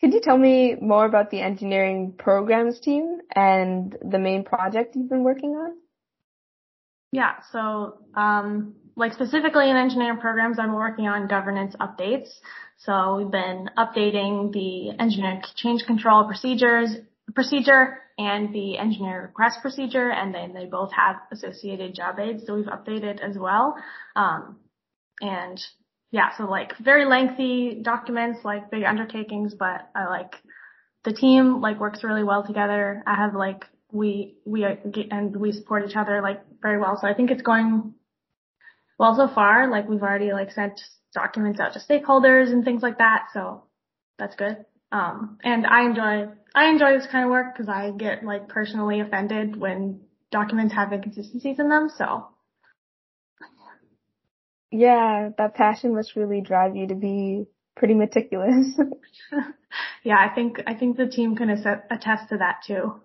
Could 0.03 0.12
you 0.12 0.21
tell 0.21 0.37
me 0.37 0.75
more 0.79 1.07
about 1.07 1.31
the 1.31 1.41
engineering 1.41 2.12
programs 2.19 2.79
team 2.79 3.21
and 3.35 3.97
the 4.07 4.19
main 4.19 4.45
project 4.45 4.97
you've 4.97 5.09
been 5.09 5.25
working 5.25 5.53
on? 5.53 5.79
Yeah, 7.11 7.37
so 7.53 8.00
um, 8.15 8.75
like 8.97 9.12
specifically 9.12 9.71
in 9.71 9.76
engineering 9.76 10.19
programs, 10.19 10.59
I'm 10.59 10.75
working 10.75 11.07
on 11.07 11.29
governance 11.29 11.76
updates. 11.79 12.29
So 12.79 13.17
we've 13.17 13.31
been 13.31 13.71
updating 13.76 14.53
the 14.53 14.91
engineer 14.99 15.43
change 15.55 15.85
control 15.87 16.25
procedures, 16.25 16.97
procedure 17.35 17.99
and 18.19 18.55
the 18.55 18.79
engineer 18.79 19.23
request 19.23 19.59
procedure, 19.61 20.11
and 20.11 20.35
then 20.35 20.55
they 20.55 20.65
both 20.65 20.91
have 20.93 21.17
associated 21.31 21.95
job 21.95 22.19
aids. 22.19 22.45
So 22.47 22.55
we've 22.55 22.67
updated 22.67 23.21
as 23.21 23.37
well. 23.37 23.76
Um, 24.15 24.57
and 25.21 25.61
yeah, 26.11 26.31
so 26.38 26.45
like 26.45 26.73
very 26.79 27.05
lengthy 27.05 27.81
documents, 27.83 28.41
like 28.45 28.71
big 28.71 28.85
undertakings, 28.85 29.55
but 29.55 29.91
I 29.95 30.07
like 30.07 30.35
the 31.05 31.12
team 31.12 31.61
like 31.61 31.79
works 31.79 32.03
really 32.03 32.25
well 32.25 32.47
together. 32.47 33.03
I 33.07 33.15
have 33.15 33.35
like 33.35 33.65
we 33.93 34.38
we 34.47 34.65
and 35.11 35.37
we 35.37 35.53
support 35.53 35.88
each 35.88 35.97
other 35.97 36.23
like 36.23 36.41
very 36.62 36.79
well. 36.79 36.99
So 36.99 37.07
I 37.07 37.12
think 37.12 37.31
it's 37.31 37.43
going 37.43 37.95
well 38.99 39.15
so 39.15 39.33
far. 39.33 39.71
Like 39.71 39.88
we've 39.88 40.03
already 40.03 40.33
like 40.33 40.53
sent 40.53 40.81
documents 41.15 41.61
out 41.61 41.73
to 41.75 41.81
stakeholders 41.81 42.50
and 42.53 42.65
things 42.65 42.83
like 42.83 42.99
that. 42.99 43.29
So 43.33 43.65
that's 44.19 44.37
good. 44.37 44.65
Um, 44.93 45.38
and 45.43 45.67
I 45.67 45.85
enjoy, 45.85 46.33
I 46.55 46.67
enjoy 46.69 46.97
this 46.97 47.07
kind 47.11 47.25
of 47.25 47.31
work 47.31 47.55
because 47.55 47.69
I 47.69 47.91
get 47.91 48.25
like 48.25 48.49
personally 48.49 49.00
offended 49.00 49.57
when 49.57 50.00
documents 50.31 50.75
have 50.75 50.93
inconsistencies 50.93 51.59
in 51.59 51.69
them. 51.69 51.91
So 51.97 52.29
Yeah, 54.71 55.31
that 55.38 55.55
passion 55.55 55.95
must 55.95 56.17
really 56.17 56.41
drive 56.41 56.76
you 56.76 56.88
to 56.88 56.95
be 56.95 57.47
pretty 57.76 57.95
meticulous. 57.95 58.79
yeah, 60.03 60.19
I 60.19 60.35
think 60.35 60.61
I 60.67 60.75
think 60.75 60.97
the 60.97 61.07
team 61.07 61.37
can 61.37 61.50
attest 61.50 62.29
to 62.31 62.38
that 62.38 62.62
too. 62.67 63.00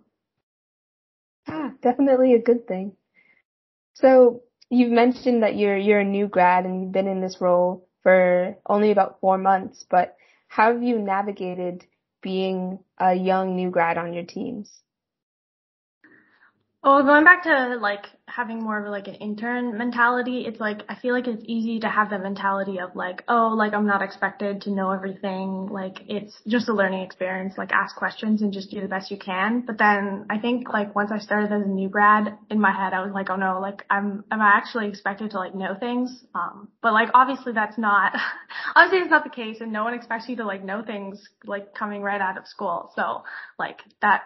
Yeah, 1.47 1.71
definitely 1.81 2.33
a 2.33 2.41
good 2.41 2.67
thing. 2.67 2.93
So 3.93 4.43
you've 4.71 4.91
mentioned 4.91 5.43
that 5.43 5.57
you're 5.57 5.77
you're 5.77 5.99
a 5.99 6.05
new 6.05 6.27
grad 6.27 6.65
and 6.65 6.81
you've 6.81 6.91
been 6.91 7.07
in 7.07 7.21
this 7.21 7.41
role 7.41 7.87
for 8.01 8.57
only 8.65 8.91
about 8.91 9.19
four 9.19 9.37
months, 9.37 9.85
but 9.89 10.15
how 10.47 10.73
have 10.73 10.81
you 10.81 10.97
navigated 10.97 11.85
being 12.21 12.79
a 12.97 13.13
young 13.13 13.55
new 13.55 13.69
grad 13.69 13.97
on 13.97 14.13
your 14.13 14.23
teams? 14.23 14.81
Well, 16.83 17.03
going 17.03 17.23
back 17.23 17.43
to 17.43 17.77
like 17.79 18.07
having 18.25 18.63
more 18.63 18.83
of 18.83 18.89
like 18.89 19.07
an 19.07 19.13
intern 19.15 19.77
mentality, 19.77 20.45
it's 20.47 20.59
like 20.59 20.81
I 20.89 20.95
feel 20.95 21.13
like 21.13 21.27
it's 21.27 21.43
easy 21.45 21.79
to 21.81 21.87
have 21.87 22.09
the 22.09 22.17
mentality 22.17 22.79
of 22.79 22.95
like, 22.95 23.23
oh, 23.27 23.53
like 23.55 23.73
I'm 23.75 23.85
not 23.85 24.01
expected 24.01 24.61
to 24.61 24.71
know 24.71 24.89
everything. 24.89 25.67
Like 25.67 25.99
it's 26.07 26.33
just 26.47 26.69
a 26.69 26.73
learning 26.73 27.03
experience. 27.03 27.53
Like 27.55 27.71
ask 27.71 27.95
questions 27.95 28.41
and 28.41 28.51
just 28.51 28.71
do 28.71 28.81
the 28.81 28.87
best 28.87 29.11
you 29.11 29.17
can. 29.17 29.61
But 29.61 29.77
then 29.77 30.25
I 30.31 30.39
think 30.39 30.69
like 30.69 30.95
once 30.95 31.11
I 31.13 31.19
started 31.19 31.51
as 31.51 31.61
a 31.61 31.69
new 31.69 31.87
grad, 31.87 32.35
in 32.49 32.59
my 32.59 32.71
head 32.71 32.93
I 32.93 33.05
was 33.05 33.13
like, 33.13 33.29
oh 33.29 33.35
no, 33.35 33.59
like 33.59 33.85
I'm 33.87 34.23
am 34.31 34.41
I 34.41 34.57
actually 34.57 34.87
expected 34.87 35.29
to 35.31 35.37
like 35.37 35.53
know 35.53 35.75
things? 35.79 36.23
Um, 36.33 36.69
but 36.81 36.93
like 36.93 37.09
obviously 37.13 37.53
that's 37.53 37.77
not 37.77 38.13
obviously 38.75 39.03
it's 39.03 39.11
not 39.11 39.23
the 39.23 39.29
case, 39.29 39.57
and 39.61 39.71
no 39.71 39.83
one 39.83 39.93
expects 39.93 40.27
you 40.27 40.37
to 40.37 40.45
like 40.45 40.63
know 40.63 40.81
things 40.81 41.21
like 41.45 41.75
coming 41.75 42.01
right 42.01 42.21
out 42.21 42.39
of 42.39 42.47
school. 42.47 42.91
So 42.95 43.21
like 43.59 43.81
that 44.01 44.21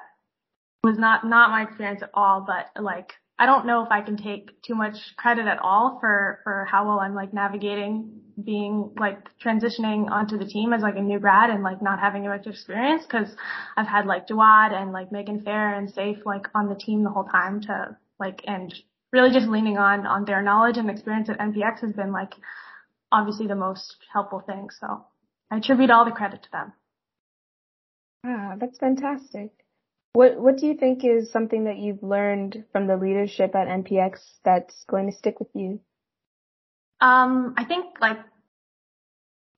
was 0.86 1.00
not 1.00 1.25
not 1.25 1.50
my 1.50 1.63
experience 1.63 2.04
at 2.04 2.12
all, 2.13 2.46
but 2.46 2.82
like 2.82 3.13
I 3.39 3.48
don't 3.48 3.65
know 3.65 3.84
if 3.84 3.92
I 3.92 4.01
can 4.01 4.18
take 4.18 4.62
too 4.62 4.75
much 4.75 4.96
credit 5.18 5.48
at 5.48 5.58
all 5.60 5.98
for 6.00 6.39
for 6.44 6.68
how 6.72 6.86
well 6.86 7.00
I'm 7.00 7.15
like 7.15 7.34
navigating 7.34 8.22
being 8.42 8.94
like 9.00 9.18
transitioning 9.44 10.10
onto 10.12 10.38
the 10.38 10.46
team 10.46 10.74
as 10.74 10.84
like 10.84 10.96
a 10.96 11.01
new 11.01 11.20
grad 11.20 11.50
and 11.50 11.63
like 11.63 11.82
not 11.82 12.00
having 12.00 12.25
much 12.27 12.46
experience 12.46 13.04
because 13.04 13.36
I've 13.75 13.88
had 13.88 14.06
like 14.06 14.27
Jawad 14.27 14.74
and 14.74 14.92
like 14.92 15.12
Megan 15.12 15.42
Fair 15.42 15.74
and 15.74 15.89
Safe 15.89 16.20
like 16.24 16.48
on 16.54 16.70
the 16.70 16.75
team 16.75 17.04
the 17.04 17.10
whole 17.10 17.25
time 17.25 17.62
to 17.62 17.98
like 18.20 18.42
and 18.46 18.74
really 19.12 19.32
just 19.32 19.48
leaning 19.48 19.77
on 19.77 20.06
on 20.06 20.25
their 20.25 20.44
knowledge 20.44 20.77
and 20.77 20.89
experience 20.89 21.30
at 21.30 21.39
NPX 21.39 21.82
has 21.82 21.94
been 21.94 22.12
like 22.12 22.34
obviously 23.12 23.48
the 23.48 23.56
most 23.56 23.98
helpful 24.13 24.42
thing. 24.46 24.70
So 24.80 25.06
I 25.50 25.58
attribute 25.58 25.89
all 25.89 26.06
the 26.06 26.12
credit 26.12 26.44
to 26.44 26.51
them. 26.51 26.74
Ah, 28.24 28.56
that's 28.60 28.77
fantastic. 28.77 29.65
What 30.16 30.40
What 30.40 30.58
do 30.58 30.66
you 30.66 30.76
think 30.76 31.04
is 31.04 31.30
something 31.30 31.66
that 31.66 31.78
you've 31.78 32.02
learned 32.02 32.64
from 32.72 32.88
the 32.88 32.96
leadership 32.96 33.54
at 33.54 33.68
NPX 33.68 34.20
that's 34.46 34.86
going 34.88 35.12
to 35.12 35.18
stick 35.18 35.42
with 35.42 35.50
you? 35.54 35.82
Um, 37.02 37.54
I 37.58 37.66
think 37.66 37.98
like 38.00 38.18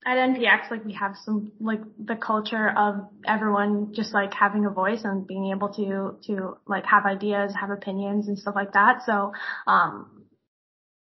at 0.03 0.17
NPX, 0.17 0.71
like 0.71 0.83
we 0.83 0.93
have 0.93 1.15
some 1.23 1.51
like 1.59 1.81
the 2.03 2.15
culture 2.15 2.73
of 2.75 3.07
everyone 3.23 3.93
just 3.93 4.15
like 4.15 4.33
having 4.33 4.65
a 4.65 4.71
voice 4.71 5.01
and 5.03 5.27
being 5.27 5.51
able 5.55 5.69
to 5.73 6.17
to 6.25 6.57
like 6.65 6.85
have 6.85 7.05
ideas, 7.05 7.53
have 7.53 7.69
opinions 7.69 8.27
and 8.27 8.39
stuff 8.39 8.55
like 8.55 8.73
that. 8.73 9.03
So 9.05 9.33
um, 9.67 10.23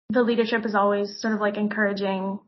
the 0.09 0.23
leadership 0.23 0.65
is 0.65 0.73
always 0.73 1.21
sort 1.21 1.35
of 1.35 1.41
like 1.41 1.57
encouraging 1.57 2.39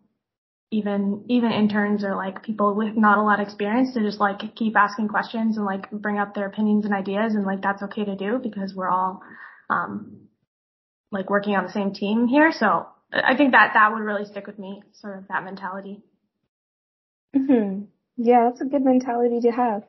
even 0.75 1.23
even 1.29 1.51
interns 1.51 2.03
or 2.03 2.15
like 2.15 2.43
people 2.43 2.75
with 2.75 2.97
not 2.97 3.17
a 3.17 3.21
lot 3.21 3.39
of 3.39 3.47
experience 3.47 3.93
to 3.93 4.01
just 4.01 4.19
like 4.19 4.41
keep 4.55 4.75
asking 4.75 5.07
questions 5.07 5.55
and 5.55 5.65
like 5.65 5.89
bring 5.89 6.17
up 6.17 6.35
their 6.35 6.47
opinions 6.47 6.83
and 6.83 6.93
ideas 6.93 7.33
and 7.33 7.45
like 7.45 7.61
that's 7.61 7.81
okay 7.81 8.03
to 8.03 8.15
do 8.17 8.39
because 8.43 8.73
we're 8.75 8.89
all 8.89 9.21
um 9.69 10.27
like 11.11 11.29
working 11.29 11.55
on 11.55 11.63
the 11.63 11.71
same 11.71 11.93
team 11.93 12.27
here. 12.27 12.51
So 12.51 12.87
i 13.13 13.37
think 13.37 13.51
that 13.51 13.71
that 13.75 13.93
would 13.93 14.01
really 14.01 14.25
stick 14.25 14.47
with 14.47 14.59
me 14.59 14.83
sort 14.93 15.17
of 15.17 15.27
that 15.29 15.45
mentality. 15.45 16.03
Hmm 17.33 17.83
yeah 18.17 18.49
that's 18.49 18.61
a 18.61 18.65
good 18.65 18.83
mentality 18.83 19.39
to 19.41 19.51
have. 19.51 19.83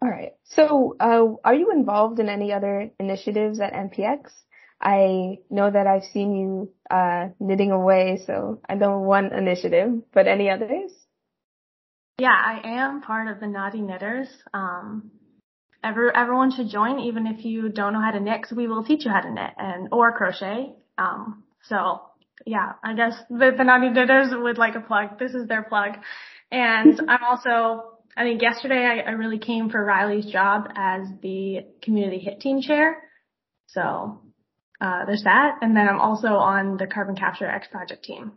All 0.00 0.10
right. 0.10 0.32
So 0.44 0.94
uh 1.00 1.26
are 1.42 1.54
you 1.54 1.72
involved 1.72 2.20
in 2.20 2.28
any 2.28 2.52
other 2.52 2.90
initiatives 3.00 3.60
at 3.60 3.72
npx 3.72 4.30
I 4.80 5.38
know 5.50 5.70
that 5.70 5.86
I've 5.86 6.04
seen 6.04 6.34
you 6.36 6.72
uh, 6.90 7.28
knitting 7.40 7.72
away, 7.72 8.22
so 8.26 8.60
I 8.68 8.74
know 8.74 8.98
one 8.98 9.32
initiative, 9.32 10.02
but 10.12 10.28
any 10.28 10.50
others? 10.50 10.92
Yeah, 12.18 12.34
I 12.34 12.60
am 12.64 13.02
part 13.02 13.28
of 13.28 13.40
the 13.40 13.46
Naughty 13.46 13.80
Knitters. 13.80 14.28
Um, 14.54 15.10
every, 15.82 16.10
everyone 16.14 16.52
should 16.52 16.68
join, 16.68 17.00
even 17.00 17.26
if 17.26 17.44
you 17.44 17.68
don't 17.68 17.92
know 17.92 18.00
how 18.00 18.12
to 18.12 18.20
knit, 18.20 18.42
because 18.42 18.56
we 18.56 18.68
will 18.68 18.84
teach 18.84 19.04
you 19.04 19.10
how 19.10 19.20
to 19.20 19.32
knit 19.32 19.50
and 19.56 19.88
or 19.92 20.12
crochet. 20.16 20.74
Um, 20.96 21.44
so 21.64 22.02
yeah, 22.46 22.72
I 22.82 22.94
guess 22.94 23.14
the, 23.30 23.52
the 23.56 23.64
Naughty 23.64 23.90
Knitters 23.90 24.28
would 24.32 24.58
like 24.58 24.74
a 24.74 24.80
plug. 24.80 25.18
This 25.18 25.32
is 25.32 25.48
their 25.48 25.62
plug, 25.62 25.96
and 26.50 27.00
I'm 27.08 27.24
also. 27.24 27.94
I 28.16 28.24
think 28.24 28.42
yesterday 28.42 28.84
I, 28.84 29.10
I 29.10 29.12
really 29.12 29.38
came 29.38 29.70
for 29.70 29.84
Riley's 29.84 30.26
job 30.26 30.68
as 30.74 31.06
the 31.22 31.66
community 31.82 32.18
hit 32.18 32.40
team 32.40 32.60
chair. 32.60 32.96
So 33.68 34.22
uh, 34.80 35.04
there's 35.06 35.24
that. 35.24 35.58
And 35.60 35.76
then 35.76 35.88
I'm 35.88 36.00
also 36.00 36.28
on 36.28 36.76
the 36.76 36.86
Carbon 36.86 37.16
Capture 37.16 37.46
X 37.46 37.66
Project 37.70 38.04
team. 38.04 38.32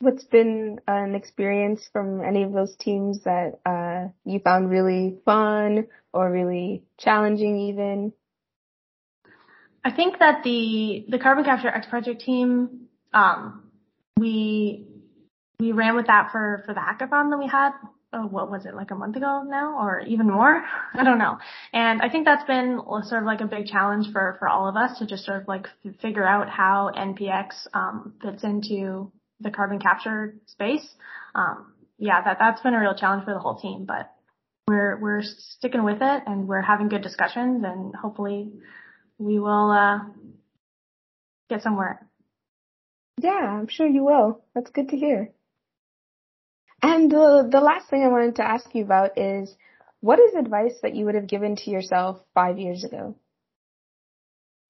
What's 0.00 0.24
been 0.24 0.80
an 0.86 1.14
experience 1.14 1.88
from 1.92 2.22
any 2.22 2.42
of 2.42 2.52
those 2.52 2.74
teams 2.76 3.22
that 3.24 3.60
uh, 3.64 4.08
you 4.24 4.40
found 4.40 4.70
really 4.70 5.18
fun 5.24 5.86
or 6.12 6.30
really 6.30 6.82
challenging 6.98 7.58
even? 7.68 8.12
I 9.84 9.90
think 9.90 10.18
that 10.18 10.42
the 10.44 11.04
the 11.08 11.18
Carbon 11.18 11.44
Capture 11.44 11.68
X 11.68 11.86
Project 11.86 12.22
team, 12.22 12.88
um, 13.12 13.70
we 14.18 14.86
we 15.58 15.72
ran 15.72 15.94
with 15.94 16.06
that 16.06 16.30
for 16.32 16.62
for 16.66 16.74
the 16.74 16.80
hackathon 16.80 17.30
that 17.30 17.38
we 17.38 17.46
had 17.46 17.72
oh, 18.14 18.26
what 18.26 18.50
was 18.50 18.64
it, 18.64 18.74
like 18.74 18.90
a 18.90 18.94
month 18.94 19.16
ago 19.16 19.42
now 19.46 19.78
or 19.78 20.00
even 20.00 20.30
more? 20.30 20.64
I 20.94 21.04
don't 21.04 21.18
know. 21.18 21.38
And 21.72 22.00
I 22.00 22.08
think 22.08 22.24
that's 22.24 22.44
been 22.44 22.80
sort 23.02 23.22
of 23.22 23.26
like 23.26 23.40
a 23.40 23.46
big 23.46 23.66
challenge 23.66 24.12
for, 24.12 24.36
for 24.38 24.48
all 24.48 24.68
of 24.68 24.76
us 24.76 24.98
to 24.98 25.06
just 25.06 25.24
sort 25.24 25.42
of 25.42 25.48
like 25.48 25.66
f- 25.84 25.94
figure 26.00 26.26
out 26.26 26.48
how 26.48 26.90
NPX, 26.96 27.66
um, 27.74 28.14
fits 28.22 28.44
into 28.44 29.10
the 29.40 29.50
carbon 29.50 29.80
capture 29.80 30.36
space. 30.46 30.86
Um, 31.34 31.74
yeah, 31.98 32.22
that, 32.22 32.38
that's 32.38 32.60
been 32.60 32.74
a 32.74 32.80
real 32.80 32.94
challenge 32.94 33.24
for 33.24 33.34
the 33.34 33.40
whole 33.40 33.56
team, 33.56 33.84
but 33.84 34.10
we're, 34.68 34.98
we're 35.00 35.22
sticking 35.22 35.84
with 35.84 35.98
it 36.00 36.22
and 36.26 36.48
we're 36.48 36.62
having 36.62 36.88
good 36.88 37.02
discussions 37.02 37.64
and 37.66 37.94
hopefully 37.94 38.52
we 39.18 39.38
will, 39.38 39.70
uh, 39.70 39.98
get 41.50 41.62
somewhere. 41.62 42.06
Yeah, 43.20 43.30
I'm 43.30 43.68
sure 43.68 43.86
you 43.86 44.04
will. 44.04 44.44
That's 44.54 44.70
good 44.70 44.88
to 44.90 44.96
hear. 44.96 45.32
And 46.84 47.10
the, 47.10 47.48
the 47.50 47.60
last 47.60 47.88
thing 47.88 48.02
I 48.02 48.08
wanted 48.08 48.36
to 48.36 48.46
ask 48.46 48.66
you 48.74 48.84
about 48.84 49.16
is 49.16 49.56
what 50.00 50.18
is 50.20 50.34
advice 50.34 50.74
that 50.82 50.94
you 50.94 51.06
would 51.06 51.14
have 51.14 51.26
given 51.26 51.56
to 51.56 51.70
yourself 51.70 52.20
five 52.34 52.58
years 52.58 52.84
ago? 52.84 53.16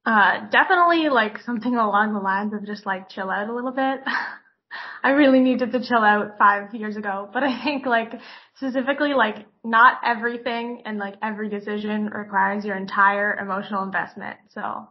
Uh, 0.06 0.48
definitely 0.48 1.08
like 1.08 1.40
something 1.40 1.74
along 1.74 2.14
the 2.14 2.20
lines 2.20 2.52
of 2.54 2.64
just 2.66 2.86
like 2.86 3.08
chill 3.08 3.30
out 3.30 3.48
a 3.48 3.52
little 3.52 3.72
bit. 3.72 3.98
I 5.02 5.10
really 5.10 5.40
needed 5.40 5.72
to 5.72 5.84
chill 5.84 6.04
out 6.04 6.38
five 6.38 6.72
years 6.72 6.96
ago, 6.96 7.28
but 7.32 7.42
I 7.42 7.64
think 7.64 7.84
like 7.84 8.12
specifically 8.58 9.12
like 9.12 9.46
not 9.64 9.98
everything 10.06 10.82
and 10.84 10.98
like 10.98 11.14
every 11.20 11.48
decision 11.48 12.06
requires 12.06 12.64
your 12.64 12.76
entire 12.76 13.36
emotional 13.36 13.82
investment. 13.82 14.36
So 14.50 14.88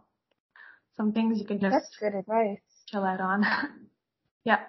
some 0.97 1.13
things 1.13 1.39
you 1.39 1.45
can 1.45 1.61
just 1.61 1.71
That's 1.71 1.97
good 2.01 2.15
advice. 2.19 2.59
chill 2.89 3.05
out 3.05 3.21
on. 3.21 3.45
yeah. 4.43 4.59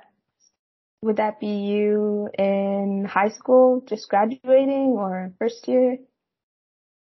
Would 1.04 1.18
that 1.18 1.38
be 1.38 1.48
you 1.48 2.30
in 2.38 3.04
high 3.04 3.28
school, 3.28 3.82
just 3.86 4.08
graduating 4.08 4.94
or 4.96 5.34
first 5.38 5.68
year? 5.68 5.98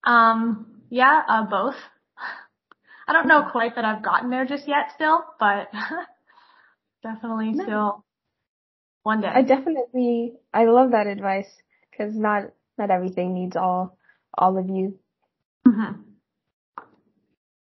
Um, 0.03 0.81
yeah, 0.89 1.21
uh, 1.25 1.45
both. 1.45 1.75
I 3.07 3.13
don't 3.13 3.25
know 3.25 3.47
quite 3.49 3.75
that 3.75 3.85
I've 3.85 4.03
gotten 4.03 4.29
there 4.29 4.45
just 4.45 4.67
yet 4.67 4.91
still, 4.95 5.23
but 5.39 5.71
definitely 7.03 7.53
no. 7.53 7.63
still 7.63 8.05
one 9.03 9.21
day. 9.21 9.31
I 9.33 9.43
definitely, 9.43 10.33
I 10.53 10.65
love 10.65 10.91
that 10.91 11.07
advice 11.07 11.47
because 11.89 12.17
not, 12.17 12.51
not 12.77 12.91
everything 12.91 13.33
needs 13.33 13.55
all, 13.55 13.97
all 14.37 14.57
of 14.57 14.67
you. 14.67 14.99
Mm-hmm. 15.65 16.01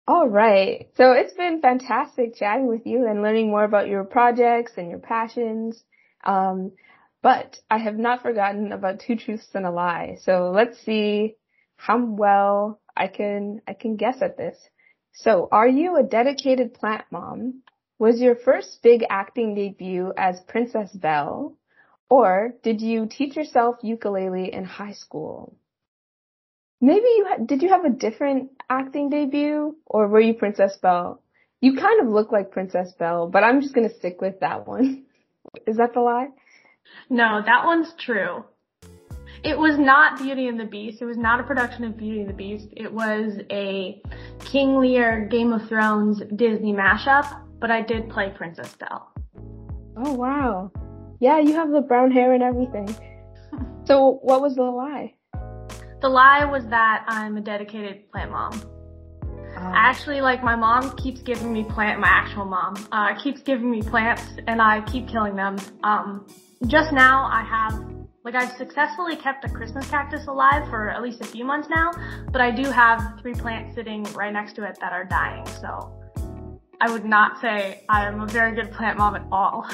All 0.09 0.29
right. 0.29 0.89
So 0.97 1.13
it's 1.13 1.35
been 1.35 1.61
fantastic 1.61 2.35
chatting 2.35 2.67
with 2.67 2.87
you 2.87 3.07
and 3.07 3.23
learning 3.23 3.51
more 3.51 3.63
about 3.63 3.87
your 3.87 4.03
projects 4.03 4.73
and 4.77 4.91
your 4.91 4.99
passions. 4.99 5.85
Um, 6.25 6.73
but 7.23 7.59
I 7.71 7.79
have 7.79 7.97
not 7.97 8.23
forgotten 8.23 8.73
about 8.73 9.01
two 9.01 9.17
truths 9.17 9.49
and 9.55 9.67
a 9.67 9.71
lie. 9.71 10.19
So 10.23 10.53
let's 10.55 10.79
see 10.85 11.37
how 11.77 12.05
well 12.05 12.81
I 12.97 13.09
can, 13.09 13.61
I 13.67 13.75
can 13.75 13.97
guess 13.97 14.23
at 14.23 14.37
this. 14.37 14.57
So 15.13 15.49
are 15.51 15.69
you 15.69 15.97
a 15.97 16.03
dedicated 16.03 16.75
plant 16.75 17.05
mom? 17.11 17.63
Was 17.99 18.21
your 18.21 18.37
first 18.37 18.81
big 18.83 19.05
acting 19.11 19.55
debut 19.55 20.13
as 20.17 20.41
Princess 20.47 20.93
Belle? 20.93 21.57
Or 22.09 22.55
did 22.63 22.81
you 22.81 23.07
teach 23.07 23.37
yourself 23.37 23.77
ukulele 23.83 24.53
in 24.53 24.65
high 24.65 24.93
school? 24.93 25.57
Maybe 26.81 27.07
you 27.07 27.27
did 27.45 27.63
you 27.63 27.71
have 27.71 27.85
a 27.85 27.91
different 27.91 28.51
acting 28.71 29.11
debut 29.11 29.77
or 29.85 30.07
were 30.07 30.21
you 30.21 30.35
Princess 30.35 30.77
Belle 30.81 31.21
You 31.61 31.75
kind 31.77 32.01
of 32.01 32.09
look 32.09 32.31
like 32.31 32.53
Princess 32.53 32.93
Belle, 32.93 33.29
but 33.29 33.43
I'm 33.43 33.61
just 33.61 33.75
gonna 33.75 33.93
stick 33.93 34.21
with 34.21 34.41
that 34.41 34.67
one. 34.67 35.05
Is 35.67 35.77
that 35.77 35.95
the 35.95 36.01
lie? 36.01 36.29
No, 37.11 37.43
that 37.45 37.65
one's 37.65 37.95
true. 37.99 38.45
It 39.45 39.57
was 39.57 39.79
not 39.79 40.19
Beauty 40.19 40.49
and 40.49 40.59
the 40.59 40.65
Beast. 40.65 41.01
It 41.01 41.05
was 41.05 41.17
not 41.17 41.39
a 41.39 41.45
production 41.45 41.85
of 41.85 41.97
Beauty 41.97 42.21
and 42.21 42.29
the 42.29 42.35
Beast. 42.35 42.69
It 42.77 42.93
was 42.93 43.39
a 43.51 44.03
King 44.41 44.79
Lear 44.79 45.27
Game 45.31 45.53
of 45.53 45.69
Thrones 45.69 46.23
Disney 46.35 46.73
mashup, 46.73 47.41
but 47.61 47.71
I 47.71 47.83
did 47.83 48.11
play 48.11 48.33
Princess 48.37 48.75
Belle. 48.75 49.13
Oh 49.97 50.13
wow. 50.13 50.73
Yeah, 51.21 51.39
you 51.39 51.55
have 51.55 51.71
the 51.71 51.81
brown 51.81 52.11
hair 52.11 52.33
and 52.33 52.43
everything. 52.43 52.89
So 53.85 54.19
what 54.21 54.43
was 54.43 54.55
the 54.55 54.65
lie? 54.65 55.15
The 56.03 56.11
lie 56.11 56.45
was 56.45 56.67
that 56.67 57.07
I'm 57.09 57.39
a 57.39 57.41
dedicated 57.41 58.13
plant 58.13 58.33
mom. 58.33 58.61
Uh, 59.59 59.73
Actually, 59.75 60.21
like 60.21 60.43
my 60.45 60.55
mom 60.55 60.97
keeps 60.97 61.21
giving 61.21 61.53
me 61.53 61.65
plant, 61.65 61.99
my 62.01 62.07
actual 62.07 62.45
mom, 62.45 62.77
uh, 62.93 63.21
keeps 63.21 63.43
giving 63.43 63.69
me 63.69 63.83
plants 63.83 64.23
and 64.47 64.63
I 64.63 64.83
keep 64.83 65.09
killing 65.09 65.35
them. 65.35 65.57
Um, 65.83 66.27
just 66.69 66.93
now 66.93 67.25
I 67.25 67.43
have, 67.43 67.85
like 68.25 68.37
I've 68.37 68.57
successfully 68.57 69.17
kept 69.17 69.45
a 69.45 69.49
Christmas 69.49 69.89
cactus 69.91 70.29
alive 70.29 70.69
for 70.69 70.91
at 70.91 71.03
least 71.03 71.21
a 71.23 71.25
few 71.25 71.45
months 71.45 71.69
now, 71.69 71.91
but 72.31 72.41
I 72.41 72.53
do 72.53 72.71
have 72.71 73.19
three 73.21 73.35
plants 73.35 73.75
sitting 73.75 74.05
right 74.15 74.33
next 74.33 74.53
to 74.55 74.65
it 74.65 74.79
that 74.81 74.93
are 74.93 75.05
dying, 75.05 75.45
so 75.61 75.93
I 76.81 76.89
would 76.93 77.05
not 77.05 77.41
say 77.41 77.83
I 77.89 78.07
am 78.07 78.21
a 78.21 78.27
very 78.27 78.55
good 78.55 78.71
plant 78.71 78.99
mom 78.99 79.17
at 79.17 79.27
all. 79.33 79.69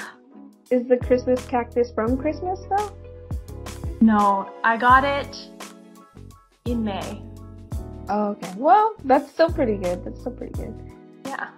Is 0.71 0.89
the 0.89 0.97
Christmas 0.97 1.45
cactus 1.45 1.93
from 1.95 2.17
Christmas 2.17 2.59
though? 2.71 2.97
No, 4.01 4.51
I 4.65 4.79
got 4.79 5.05
it 5.05 5.37
in 6.65 6.83
May. 6.83 7.23
Oh, 8.09 8.31
okay. 8.31 8.53
Well, 8.57 8.95
that's 9.05 9.31
still 9.31 9.51
pretty 9.51 9.77
good. 9.77 10.05
That's 10.05 10.21
still 10.21 10.33
pretty 10.33 10.53
good. 10.53 10.75
Yeah. 11.25 11.51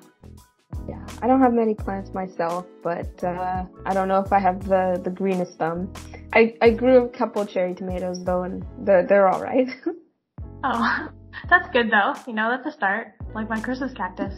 Yeah. 0.89 1.05
I 1.21 1.27
don't 1.27 1.41
have 1.41 1.53
many 1.53 1.75
plants 1.75 2.15
myself, 2.15 2.67
but 2.83 3.23
uh, 3.25 3.65
I 3.85 3.95
don't 3.95 4.09
know 4.09 4.21
if 4.21 4.33
I 4.33 4.39
have 4.39 4.69
the 4.69 5.01
the 5.03 5.11
greenest 5.11 5.59
thumb. 5.59 5.93
I 6.33 6.55
I 6.63 6.71
grew 6.71 7.05
a 7.05 7.09
couple 7.09 7.45
cherry 7.47 7.75
tomatoes 7.75 8.25
though, 8.25 8.45
and 8.45 8.65
they're 8.79 9.05
they're 9.05 9.29
all 9.29 9.43
right. 9.43 9.69
oh, 10.65 11.09
that's 11.51 11.69
good 11.71 11.91
though. 11.91 12.15
You 12.27 12.35
know, 12.35 12.51
that's 12.51 12.67
a 12.67 12.73
start. 12.73 13.15
Like 13.35 13.49
my 13.49 13.61
Christmas 13.61 13.93
cactus. 13.93 14.35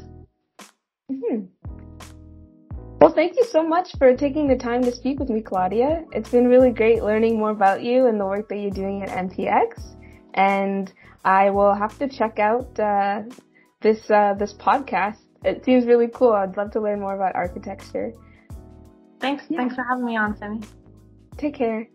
Hmm. 1.10 1.44
Well, 3.00 3.12
thank 3.12 3.36
you 3.36 3.44
so 3.44 3.62
much 3.62 3.96
for 3.96 4.16
taking 4.16 4.48
the 4.48 4.56
time 4.56 4.82
to 4.82 4.90
speak 4.90 5.20
with 5.20 5.30
me, 5.30 5.40
Claudia. 5.40 6.04
It's 6.12 6.30
been 6.30 6.48
really 6.48 6.70
great 6.70 7.04
learning 7.04 7.38
more 7.38 7.50
about 7.50 7.84
you 7.84 8.06
and 8.06 8.18
the 8.18 8.26
work 8.26 8.48
that 8.48 8.56
you're 8.56 8.72
doing 8.72 9.04
at 9.04 9.10
NPX. 9.10 9.97
And 10.38 10.92
I 11.24 11.50
will 11.50 11.74
have 11.74 11.98
to 11.98 12.08
check 12.08 12.38
out 12.38 12.78
uh, 12.78 13.22
this 13.80 14.08
uh, 14.10 14.34
this 14.38 14.54
podcast. 14.54 15.18
It 15.44 15.64
seems 15.64 15.84
really 15.84 16.08
cool. 16.08 16.32
I'd 16.32 16.56
love 16.56 16.70
to 16.72 16.80
learn 16.80 17.00
more 17.00 17.14
about 17.14 17.34
architecture. 17.34 18.12
Thanks. 19.20 19.44
Yeah. 19.48 19.58
Thanks 19.58 19.74
for 19.74 19.84
having 19.84 20.04
me 20.04 20.16
on, 20.16 20.36
Sammy. 20.36 20.60
Take 21.36 21.54
care. 21.54 21.88